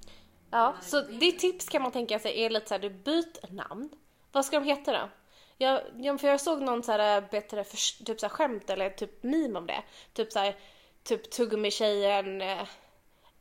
Ja, 0.51 0.75
så 0.82 1.01
ditt 1.01 1.39
tips 1.39 1.70
kan 1.70 1.82
man 1.82 1.92
tänka 1.92 2.20
sig 2.20 2.44
är 2.44 2.50
lite 2.50 2.68
såhär, 2.68 2.80
du 2.80 2.89
byt 2.89 3.39
namn. 3.50 3.89
Vad 4.32 4.46
ska 4.46 4.60
de 4.60 4.66
heta 4.66 4.92
då? 4.92 5.10
Jag, 5.58 5.82
jag, 5.98 6.22
för 6.22 6.27
jag 6.27 6.42
såg 6.42 6.62
någon 6.62 6.84
så 6.84 6.92
här 6.92 7.22
bättre 7.32 7.63
för, 7.63 8.06
typ 8.06 8.20
så 8.20 8.25
här 8.25 8.34
skämt 8.34 8.70
eller 8.70 8.89
typ 8.89 9.24
meme 9.24 9.60
om 9.60 9.68
det. 9.68 9.84
Typ 10.13 10.32
så 10.32 10.39
här, 10.39 10.56
typ 11.04 11.30
tuggummi-tjejen 11.32 12.42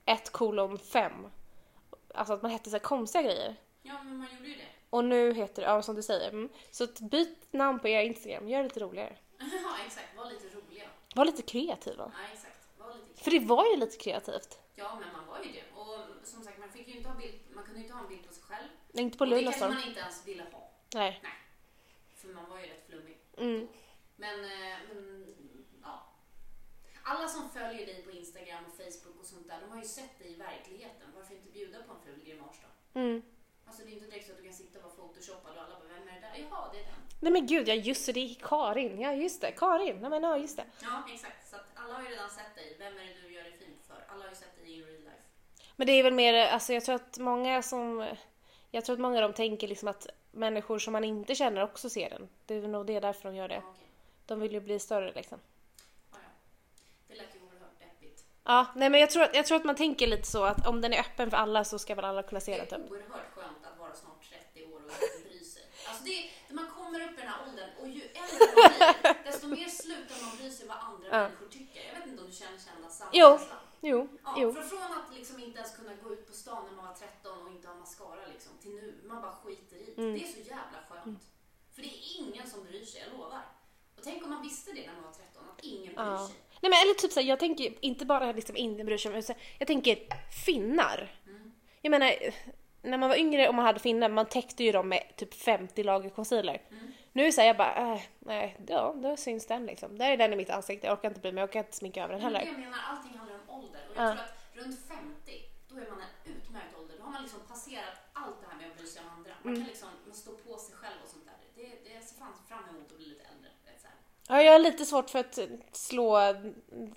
1 0.05 0.33
kolon 0.33 0.79
5. 0.79 1.13
Alltså 2.15 2.35
att 2.35 2.43
man 2.43 2.51
hette 2.51 2.71
så 2.71 2.77
här 2.77 2.85
konstiga 2.85 3.23
grejer. 3.23 3.57
Ja, 3.83 4.03
men 4.03 4.17
man 4.17 4.29
gjorde 4.37 4.49
ju 4.49 4.55
det. 4.55 4.67
Och 4.91 5.05
nu 5.05 5.35
heter 5.35 5.63
det, 5.63 5.69
ja 5.69 5.83
som 5.83 5.95
du 5.95 6.03
säger. 6.03 6.29
Mm. 6.29 6.49
Så 6.71 6.87
byt 7.01 7.53
namn 7.53 7.81
på 7.81 7.89
er 7.89 8.03
Instagram, 8.03 8.49
gör 8.49 8.59
det 8.59 8.65
lite 8.65 8.81
roligare. 8.81 9.17
ja, 9.39 9.77
exakt. 9.87 10.17
Var 10.17 10.31
lite 10.31 10.47
roliga. 10.47 10.85
Var 11.15 11.25
lite 11.25 11.43
kreativa. 11.43 12.13
Ja, 12.15 12.33
exakt. 12.33 12.69
Var 12.79 12.95
lite 12.95 13.25
För 13.25 13.31
det 13.31 13.41
var 13.41 13.67
ju 13.67 13.77
lite 13.77 13.97
kreativt. 13.97 14.59
Ja, 14.75 14.99
men 15.01 15.13
man 15.13 15.27
var 15.27 15.45
ju 15.45 15.53
det. 15.53 15.81
Och 15.81 15.99
som 16.25 16.43
sagt, 16.43 16.59
man 16.59 16.71
fick 16.71 16.89
ju 16.89 16.97
inte 16.97 17.09
ha 17.09 17.17
bild, 17.17 17.35
man 17.55 17.65
kunde 17.65 17.79
ju 17.79 17.85
inte 17.85 17.95
ha 17.95 18.03
en 18.03 18.09
bild 18.09 18.27
på 18.27 18.33
sig 18.33 18.43
själv. 18.43 18.69
Inte 18.99 19.19
på 19.19 19.25
och 19.25 19.31
det 19.31 19.37
Luleå 19.37 19.53
kanske 19.53 19.69
så. 19.69 19.75
man 19.75 19.89
inte 19.89 20.01
ens 20.01 20.27
ville 20.27 20.43
ha. 20.53 20.71
Nej. 20.95 21.23
För 22.15 22.29
man 22.29 22.51
var 22.51 22.59
ju 22.61 22.67
rätt 22.67 22.87
flummig. 22.87 23.19
Mm. 23.37 23.69
Men, 24.17 24.45
eh, 24.45 24.79
men 24.89 25.27
ja. 25.83 26.13
Alla 27.05 27.29
som 27.29 27.51
följer 27.51 27.87
dig 27.87 28.03
på 28.03 28.11
Instagram 28.11 28.65
och 28.67 28.77
Facebook 28.77 29.21
och 29.21 29.27
sånt 29.27 29.49
där, 29.49 29.61
de 29.61 29.71
har 29.71 29.79
ju 29.79 29.89
sett 29.89 30.19
dig 30.19 30.33
i 30.33 30.37
verkligheten. 30.37 31.09
Varför 31.17 31.35
inte 31.35 31.51
bjuda 31.51 31.83
på 31.83 31.93
en 31.93 32.01
ful 32.05 32.25
grimas 32.25 32.57
då? 32.63 33.01
Mm. 33.01 33.23
Alltså 33.67 33.83
det 33.85 33.91
är 33.91 33.93
inte 33.93 34.07
direkt 34.07 34.27
så 34.27 34.33
att 34.33 34.39
du 34.39 34.45
kan 34.45 34.53
sitta 34.53 34.79
och 34.79 34.85
vara 34.85 34.95
photoshoppad 34.95 35.57
och 35.57 35.63
alla 35.63 35.75
bara, 35.75 35.89
vem 35.89 36.09
är 36.09 36.15
det 36.15 36.21
där? 36.21 36.47
Jaha, 36.51 36.71
det 36.73 36.79
är 36.79 36.85
den. 36.85 36.95
Nej 37.21 37.33
men 37.33 37.47
gud, 37.47 37.69
ja 37.69 37.75
just 37.75 38.07
det, 38.07 38.13
det 38.13 38.21
är 38.21 38.35
Karin. 38.35 39.01
Ja 39.01 39.13
just 39.13 39.41
det, 39.41 39.51
Karin. 39.51 40.03
Ja 40.03 40.09
men 40.09 40.23
ja 40.23 40.39
just 40.39 40.57
det. 40.57 40.65
Ja, 40.83 41.03
exakt. 41.15 41.51
Så 41.51 41.57
att 41.57 41.67
alla 41.75 41.95
har 41.95 42.03
ju 42.03 42.09
redan 42.09 42.31
sett 42.31 42.55
dig. 42.55 42.77
Vem 42.79 42.93
är 42.99 43.05
det 43.05 43.21
du 43.23 43.35
gör 43.35 43.43
dig 43.43 43.53
fin 43.53 43.77
för? 43.87 44.05
Alla 44.09 44.23
har 44.23 44.31
ju 44.31 44.37
sett 44.37 44.57
dig 44.57 44.73
in 44.73 44.85
real 44.85 45.01
life. 45.01 45.23
Men 45.77 45.87
det 45.87 45.93
är 45.93 46.03
väl 46.03 46.15
mer, 46.15 46.35
alltså 46.35 46.73
jag 46.73 46.85
tror 46.85 46.95
att 46.95 47.19
många 47.19 47.63
som, 47.63 48.07
jag 48.77 48.85
tror 48.85 48.95
att 48.97 49.01
många 49.01 49.17
av 49.17 49.23
dem 49.23 49.33
tänker 49.33 49.69
liksom 49.69 49.89
att 49.89 50.07
människor 50.31 50.79
som 50.79 50.93
man 50.93 51.05
inte 51.05 51.35
känner 51.35 51.63
också 51.63 51.91
ser 51.91 52.11
den. 52.11 52.29
Det 52.47 52.55
är 52.55 52.69
nog 52.69 52.87
det 52.87 53.01
därför 53.01 53.29
de 53.31 53.37
gör 53.37 53.49
det. 53.49 53.55
Ja, 53.55 53.61
okej. 53.71 53.85
De 54.27 54.41
vill 54.41 54.53
ju 54.53 54.61
bli 54.61 54.79
större 54.79 55.13
liksom. 55.13 55.39
Ja. 56.13 56.19
Det 57.09 57.15
lät 57.15 57.35
ju 57.35 57.41
oerhört 57.41 57.79
deppigt. 57.81 58.25
Ja, 58.45 58.67
nej 58.77 58.91
men 58.91 59.01
jag 59.01 59.11
tror, 59.11 59.23
att, 59.23 59.35
jag 59.37 59.47
tror 59.47 59.57
att 59.59 59.65
man 59.65 59.77
tänker 59.77 60.07
lite 60.07 60.27
så 60.27 60.45
att 60.45 60.67
om 60.67 60.81
den 60.81 60.93
är 60.93 61.01
öppen 61.01 61.31
för 61.31 61.37
alla 61.37 61.65
så 61.65 61.79
ska 61.79 61.95
väl 61.95 62.05
alla 62.05 62.23
kunna 62.23 62.41
se 62.41 62.53
Det 62.59 62.71
den 62.71 62.81
är 62.81 62.85
typ. 62.85 62.91
oerhört 62.93 63.35
skönt 63.35 63.67
att 63.73 63.79
vara 63.79 63.95
snart 63.95 64.23
30 64.53 64.65
år 64.65 64.77
och 64.77 64.83
inte 64.83 65.29
bry 65.29 65.45
sig. 65.45 65.63
Alltså 65.89 66.05
det 66.05 66.11
är, 66.11 66.31
man 66.55 66.69
kommer 66.71 67.01
upp 67.05 67.13
i 67.19 67.21
den 67.21 67.29
här 67.29 67.39
åldern 67.49 67.71
och 67.81 67.89
ju 67.89 68.03
äldre 68.03 68.47
man 68.57 68.73
blir, 69.03 69.25
desto 69.33 69.47
mer 69.47 69.69
slutar 69.69 70.27
man 70.27 70.37
bry 70.37 70.51
sig 70.51 70.67
vad 70.69 70.77
andra 70.77 71.09
Ja. 71.11 71.19
människor 71.23 71.47
tycker. 71.49 71.81
Jag 71.93 72.01
vet 72.01 72.09
inte 72.09 72.23
om 72.23 72.29
du 72.31 72.35
känner, 72.37 72.59
känner 72.59 72.89
samma 72.89 73.11
Jo. 73.13 73.39
känsla? 73.39 73.57
Jo, 73.81 74.09
Ja, 74.25 74.35
jo. 74.39 74.53
för 74.53 74.63
från 74.63 74.83
att 74.83 75.15
liksom 75.17 75.39
inte 75.43 75.59
ens 75.59 75.77
kunna 75.77 75.93
gå 76.03 76.13
ut 76.13 76.27
på 76.27 76.33
stan 76.33 76.65
när 76.71 76.77
man 76.77 76.85
var 76.87 76.95
13 76.95 77.43
och 77.47 77.51
inte 77.53 77.69
ha 77.69 77.75
mascara 77.75 78.21
liksom, 78.33 78.53
till 78.63 78.75
nu, 78.75 78.95
man 79.05 79.23
bara 79.23 79.33
skiter 79.33 79.77
i. 79.77 79.95
Mm. 79.99 80.13
Det 80.15 80.21
är 80.25 80.27
så 80.27 80.39
jävla 80.39 80.79
skönt. 80.89 81.23
För 81.75 81.83
det 81.83 81.89
är 81.89 82.01
ingen 82.21 82.47
som 82.47 82.65
bryr 82.65 82.85
sig, 82.85 83.03
jag 83.07 83.19
lovar. 83.19 83.41
Och 83.97 84.03
tänk 84.05 84.25
om 84.25 84.31
man 84.31 84.43
visste 84.43 84.73
det 84.73 84.87
när 84.87 84.95
man 84.95 85.03
var 85.05 85.13
13, 85.13 85.43
att 85.57 85.65
ingen 85.65 85.95
bryr 85.95 86.05
Ja. 86.05 86.27
sig. 86.29 86.37
Nej 86.61 86.71
men 86.71 86.81
eller 86.83 86.95
typ 86.95 87.13
såhär, 87.13 87.27
jag 87.27 87.39
tänker 87.41 87.85
inte 87.85 88.07
bara 88.07 88.33
liksom 88.33 88.57
ingen 88.57 88.87
bryr 88.87 88.99
sig 88.99 89.19
utan 89.19 89.37
jag 89.59 89.67
tänker 89.69 89.99
finnar. 90.45 91.11
Mm. 91.27 91.53
Jag 91.83 91.91
menar, 91.91 92.13
när 92.83 92.99
man 92.99 93.09
var 93.09 93.17
yngre 93.17 93.49
och 93.49 93.55
man 93.55 93.65
hade 93.65 93.81
finnar, 93.81 94.09
man 94.09 94.27
täckte 94.27 94.65
ju 94.65 94.73
dem 94.73 94.89
med 94.89 95.17
typ 95.17 95.35
50 95.35 95.83
lager 95.83 96.11
concealer. 96.11 96.63
Mm. 96.71 96.93
Nu 97.13 97.33
såhär, 97.33 97.49
jag 97.49 97.57
bara, 97.57 97.93
äh, 97.95 98.01
nej, 98.19 98.57
ja, 98.69 98.95
då 98.97 99.17
syns 99.17 99.47
den 99.47 99.67
liksom. 99.67 99.99
Där 99.99 100.11
är 100.11 100.17
den 100.17 100.33
i 100.33 100.37
mitt 100.37 100.51
ansikte, 100.51 100.87
jag 100.87 100.99
orkar 100.99 101.09
inte 101.09 101.21
bry 101.21 101.33
mig, 101.33 101.43
jag 101.43 101.49
orkar 101.49 101.61
inte 101.61 101.77
sminka 101.77 102.05
över 102.05 102.15
den 102.15 102.23
Men 102.23 102.35
heller. 102.35 102.47
jag 102.53 102.59
menar, 102.61 102.79
allting 102.91 103.19
handlar 103.19 103.36
ålder. 103.59 103.83
Och 103.91 103.97
jag 103.97 104.05
Ja. 104.05 104.13
tror 104.13 104.25
att 104.25 104.35
runt 104.55 104.79
50, 104.89 105.45
då 105.69 105.75
är 105.77 105.87
man 105.91 106.01
en 106.01 106.33
utmärkt 106.33 106.73
ålder. 106.79 106.95
Då 106.99 107.03
har 107.05 107.11
man 107.13 107.23
liksom 107.23 107.41
passerat 107.53 107.97
allt 108.13 108.37
det 108.41 108.47
här 108.51 108.57
med 108.61 108.67
att 108.71 108.77
bry 108.79 108.87
sig 108.87 109.03
om 109.03 109.09
andra. 109.17 109.33
Man 109.43 109.53
Mm. 109.53 109.61
kan 109.63 109.69
liksom 109.73 109.89
man 110.07 110.17
står 110.17 110.33
på 110.47 110.57
sig 110.59 110.75
själv 110.81 110.99
och 111.05 111.09
sånt 111.15 111.25
där. 111.31 111.35
Det, 111.57 111.63
det 111.85 111.95
jag 111.95 112.05
ser 112.05 112.17
fram 112.49 112.65
emot 112.71 112.91
att 112.93 112.97
bli 112.97 113.07
lite 113.07 113.25
äldre. 113.33 113.51
Vet, 113.67 113.81
så 113.83 113.87
här. 113.87 113.97
Ja, 114.29 114.43
jag 114.43 114.53
har 114.53 114.59
lite 114.59 114.85
svårt 114.87 115.11
för 115.11 115.19
att 115.19 115.39
slå, 115.73 116.17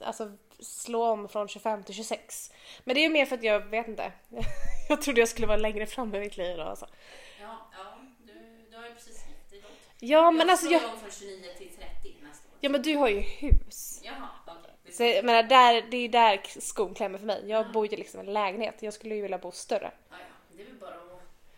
alltså 0.02 0.32
slå 0.60 1.04
om 1.06 1.30
från 1.30 1.48
25 1.48 1.84
till 1.84 1.96
26. 1.96 2.52
Men 2.84 2.94
det 2.96 3.00
är 3.02 3.04
ju 3.04 3.10
mer 3.10 3.26
för 3.26 3.36
att 3.36 3.44
jag 3.44 3.60
vet 3.66 3.88
inte. 3.88 4.12
Jag 4.90 5.02
trodde 5.02 5.20
jag 5.22 5.30
skulle 5.30 5.48
vara 5.48 5.58
längre 5.58 5.86
fram 5.86 6.16
i 6.16 6.20
mitt 6.20 6.38
liv 6.38 6.58
då 6.58 6.64
alltså. 6.64 6.88
Ja, 7.42 7.70
ja 7.78 7.98
du, 8.24 8.34
du 8.72 8.78
har 8.78 8.86
ju 8.88 8.94
precis 8.94 9.28
gift 9.28 9.50
dig. 9.50 9.64
Ja 10.00 10.32
men 10.32 10.50
alltså 10.50 10.68
slår 10.68 10.82
jag, 10.82 10.94
om 10.94 11.00
från 11.00 11.12
29 11.12 11.54
till 11.58 11.70
30 11.76 12.18
nästa 12.24 12.48
år. 12.50 12.54
ja 12.60 12.70
men 12.70 12.82
du 12.82 12.96
har 12.96 13.08
ju 13.10 13.20
hus. 13.20 14.00
Jaha, 14.04 14.28
Så 14.92 15.04
jag 15.04 15.26
menar, 15.26 15.44
där, 15.44 15.86
det 15.92 15.98
är 15.98 16.10
där 16.10 16.42
skon 16.60 16.94
klämmer 16.94 17.18
för 17.18 17.26
mig. 17.26 17.44
Jag 17.48 17.72
bor 17.72 17.88
ju 17.88 17.98
liksom 17.98 18.22
i 18.22 18.28
en 18.28 18.34
lägenhet. 18.34 18.76
Jag 18.80 18.94
skulle 18.94 19.16
ju 19.16 19.22
vilja 19.22 19.38
bo 19.38 19.52
större. 19.52 19.92
Ja, 20.10 20.16
ja. 20.20 20.26
Det 20.56 20.62
är 20.62 20.66
väl 20.66 20.76
bara 20.76 20.90
att. 20.90 21.06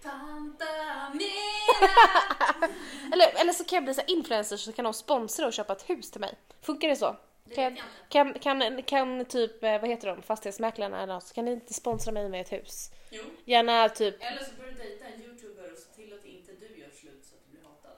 Eller, 3.13 3.41
eller 3.41 3.54
så 3.54 3.63
kan 3.63 3.76
jag 3.76 3.84
bli 3.84 3.94
så 3.94 4.02
influencer 4.08 4.58
så 4.58 4.72
kan 4.72 4.86
de 4.86 4.94
sponsra 4.94 5.48
och 5.48 5.54
köpa 5.54 5.74
ett 5.74 5.89
hus 5.89 6.12
till 6.12 6.22
mig. 6.22 6.34
Funkar 6.62 6.88
det 6.88 6.96
så? 6.96 7.15
Kan, 7.56 7.78
kan, 8.10 8.34
kan, 8.34 8.84
kan 8.84 9.26
typ, 9.26 9.63
eh, 9.63 9.82
vad 9.82 9.89
heter 9.89 10.08
de, 10.08 10.22
fastighetsmäklarna 10.22 11.04
eller 11.04 11.13
något, 11.13 11.24
så 11.24 11.34
kan 11.34 11.46
ni 11.46 11.52
inte 11.52 11.74
sponsra 11.74 12.12
mig 12.12 12.30
med 12.30 12.41
ett 12.41 12.52
hus? 12.52 12.91
Jo. 13.10 13.24
Gärna 13.46 13.89
typ, 13.89 14.15
Eller 14.24 14.44
så 14.44 14.56
börjar 14.56 14.72
du 14.72 14.78
dejta 14.78 15.06
en 15.06 15.22
youtuber 15.22 15.72
och 15.72 15.78
se 15.78 15.94
till 15.96 16.13
att 16.13 16.26
inte 16.26 16.52
du 16.52 16.80
gör 16.80 16.89
slut 16.89 17.26
så 17.26 17.36
att 17.36 17.41
du 17.46 17.52
blir 17.52 17.62
hatad. 17.70 17.91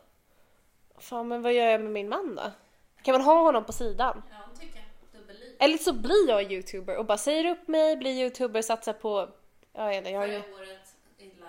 fan 0.97 1.27
men 1.27 1.41
vad 1.41 1.53
gör 1.53 1.65
jag 1.65 1.81
med 1.81 1.91
min 1.91 2.09
man 2.09 2.35
då? 2.35 2.51
Kan 3.03 3.11
man 3.11 3.21
ha 3.21 3.41
honom 3.41 3.65
på 3.65 3.73
sidan? 3.73 4.23
Ja, 4.31 4.37
det 4.53 4.59
tycker 4.59 4.75
jag. 4.75 4.85
Dubbelliv. 5.21 5.52
Eller 5.63 5.77
så 5.77 5.93
blir 5.93 6.29
jag 6.29 6.51
youtuber 6.51 6.97
och 6.97 7.05
bara 7.05 7.17
säger 7.17 7.51
upp 7.51 7.67
mig, 7.67 7.97
blir 7.97 8.11
youtuber, 8.11 8.61
satsar 8.61 8.93
på, 8.93 9.29
jag 9.73 9.97
inte, 9.97 10.09
jag 10.09 10.23
året 10.23 10.95
i 11.17 11.23
live. 11.23 11.43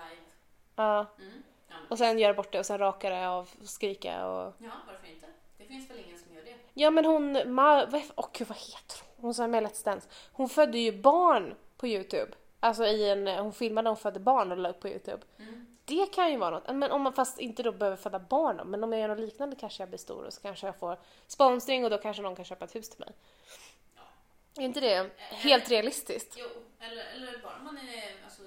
ja. 0.75 1.05
Mm. 1.19 1.43
Ja, 1.67 1.75
Och 1.89 1.97
sen 1.97 2.19
göra 2.19 2.33
bort 2.33 2.51
det 2.51 2.59
och 2.59 2.65
sen 2.65 2.77
raka 2.77 3.09
det 3.09 3.29
av 3.29 3.49
och 3.61 3.69
skrika 3.69 4.27
och 4.27 4.53
ja, 4.57 4.71
varför 4.87 5.07
inte? 5.07 5.27
Det 5.57 5.65
finns 5.65 5.89
väl 5.89 5.97
ingen 6.05 6.19
som 6.19 6.35
gör 6.35 6.43
det? 6.43 6.55
Ja 6.73 6.91
men 6.91 7.05
hon, 7.05 7.53
Ma, 7.53 7.87
åh 8.15 8.27
gud 8.33 8.47
vad 8.47 8.57
heter 8.57 8.97
hon? 8.99 9.25
Hon 9.25 9.33
som 9.33 9.43
är 9.43 9.47
med 9.47 9.63
i 9.63 9.65
Let's 9.65 9.85
Dance. 9.85 10.07
Hon 10.31 10.49
födde 10.49 10.77
ju 10.77 10.91
barn 11.01 11.55
på 11.77 11.87
Youtube. 11.87 12.31
Alltså 12.59 12.85
i 12.85 13.09
en, 13.09 13.27
hon 13.27 13.53
filmade 13.53 13.83
när 13.83 13.89
hon 13.89 13.97
födde 13.97 14.19
barn 14.19 14.51
och 14.51 14.57
la 14.57 14.69
upp 14.69 14.79
på 14.79 14.89
Youtube. 14.89 15.21
Mm. 15.39 15.77
Det 15.85 16.13
kan 16.13 16.31
ju 16.31 16.37
vara 16.37 16.49
något. 16.49 16.75
Men 16.75 16.91
om 16.91 17.01
man 17.01 17.13
fast 17.13 17.39
inte 17.39 17.63
då 17.63 17.71
behöver 17.71 17.97
föda 17.97 18.19
barn 18.19 18.57
då. 18.57 18.63
Men 18.63 18.83
om 18.83 18.91
jag 18.91 19.01
gör 19.01 19.07
något 19.07 19.19
liknande 19.19 19.55
kanske 19.55 19.81
jag 19.83 19.89
blir 19.89 19.99
stor 19.99 20.23
och 20.25 20.33
så 20.33 20.41
kanske 20.41 20.65
jag 20.67 20.75
får 20.75 20.97
sponsring 21.27 21.83
och 21.83 21.89
då 21.89 21.97
kanske 21.97 22.23
någon 22.23 22.35
kan 22.35 22.45
köpa 22.45 22.65
ett 22.65 22.75
hus 22.75 22.89
till 22.89 22.99
mig. 22.99 23.13
Är 24.57 24.61
inte 24.61 24.79
det 24.79 25.09
helt 25.31 25.69
realistiskt? 25.69 26.33
Jo, 26.37 26.47
eller, 26.79 27.05
eller 27.05 27.37
bara 27.43 27.57
man 27.63 27.77
är, 27.77 28.23
alltså, 28.25 28.41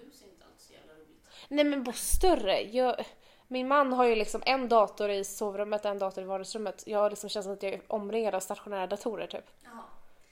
hus 0.00 0.22
är 0.22 0.26
inte 0.28 0.44
alltid 0.44 0.60
så 0.66 0.72
jävla 0.72 0.92
roligt. 0.94 1.24
Nej 1.48 1.64
men 1.64 1.82
bo 1.84 1.92
större. 1.92 2.60
Jag, 2.62 3.04
min 3.48 3.68
man 3.68 3.92
har 3.92 4.04
ju 4.04 4.14
liksom 4.14 4.42
en 4.46 4.68
dator 4.68 5.10
i 5.10 5.24
sovrummet, 5.24 5.84
en 5.84 5.98
dator 5.98 6.24
i 6.24 6.26
vardagsrummet. 6.26 6.82
Jag 6.86 7.10
liksom 7.12 7.30
känns 7.30 7.44
som 7.44 7.52
att 7.52 7.62
jag 7.62 7.72
är 7.72 7.80
omringad 7.88 8.34
av 8.34 8.40
stationära 8.40 8.86
datorer 8.86 9.26
typ. 9.26 9.44
Jaha, 9.64 9.82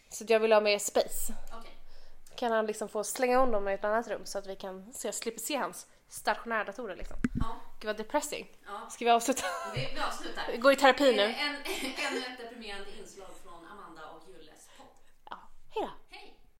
Så 0.09 0.25
jag 0.29 0.41
vill 0.41 0.53
ha 0.53 0.61
mer 0.61 0.79
space. 0.79 1.33
okej. 1.59 1.71
kan 2.37 2.53
han 2.53 2.67
liksom 2.67 2.89
få 2.89 3.05
slänga 3.05 3.39
honom 3.39 3.69
i 3.69 3.73
ett 3.75 3.85
annat 3.85 4.09
rum 4.09 4.21
så 4.25 4.39
att 4.39 4.47
vi 4.47 4.57
kan 4.57 4.93
se, 4.93 5.13
slipper 5.13 5.41
se 5.41 5.57
hans 5.57 5.87
stationära 6.09 6.65
datorer 6.65 6.97
liksom. 6.97 7.17
Ja, 7.41 7.57
Gud 7.81 7.87
vad 7.87 7.97
depressing. 7.97 8.49
ja. 8.67 8.91
Ska 8.91 9.05
vi 9.05 9.11
avsluta? 9.11 9.43
Vi, 9.75 9.89
vi 9.95 10.01
avslutar. 10.01 10.57
Gå 10.57 10.73
i 10.73 10.77
terapi 10.77 11.17
nu. 11.17 11.23
En, 11.23 11.33
ännu 12.11 12.19
ett 12.19 12.39
deprimerande 12.39 12.91
inslag 13.01 13.27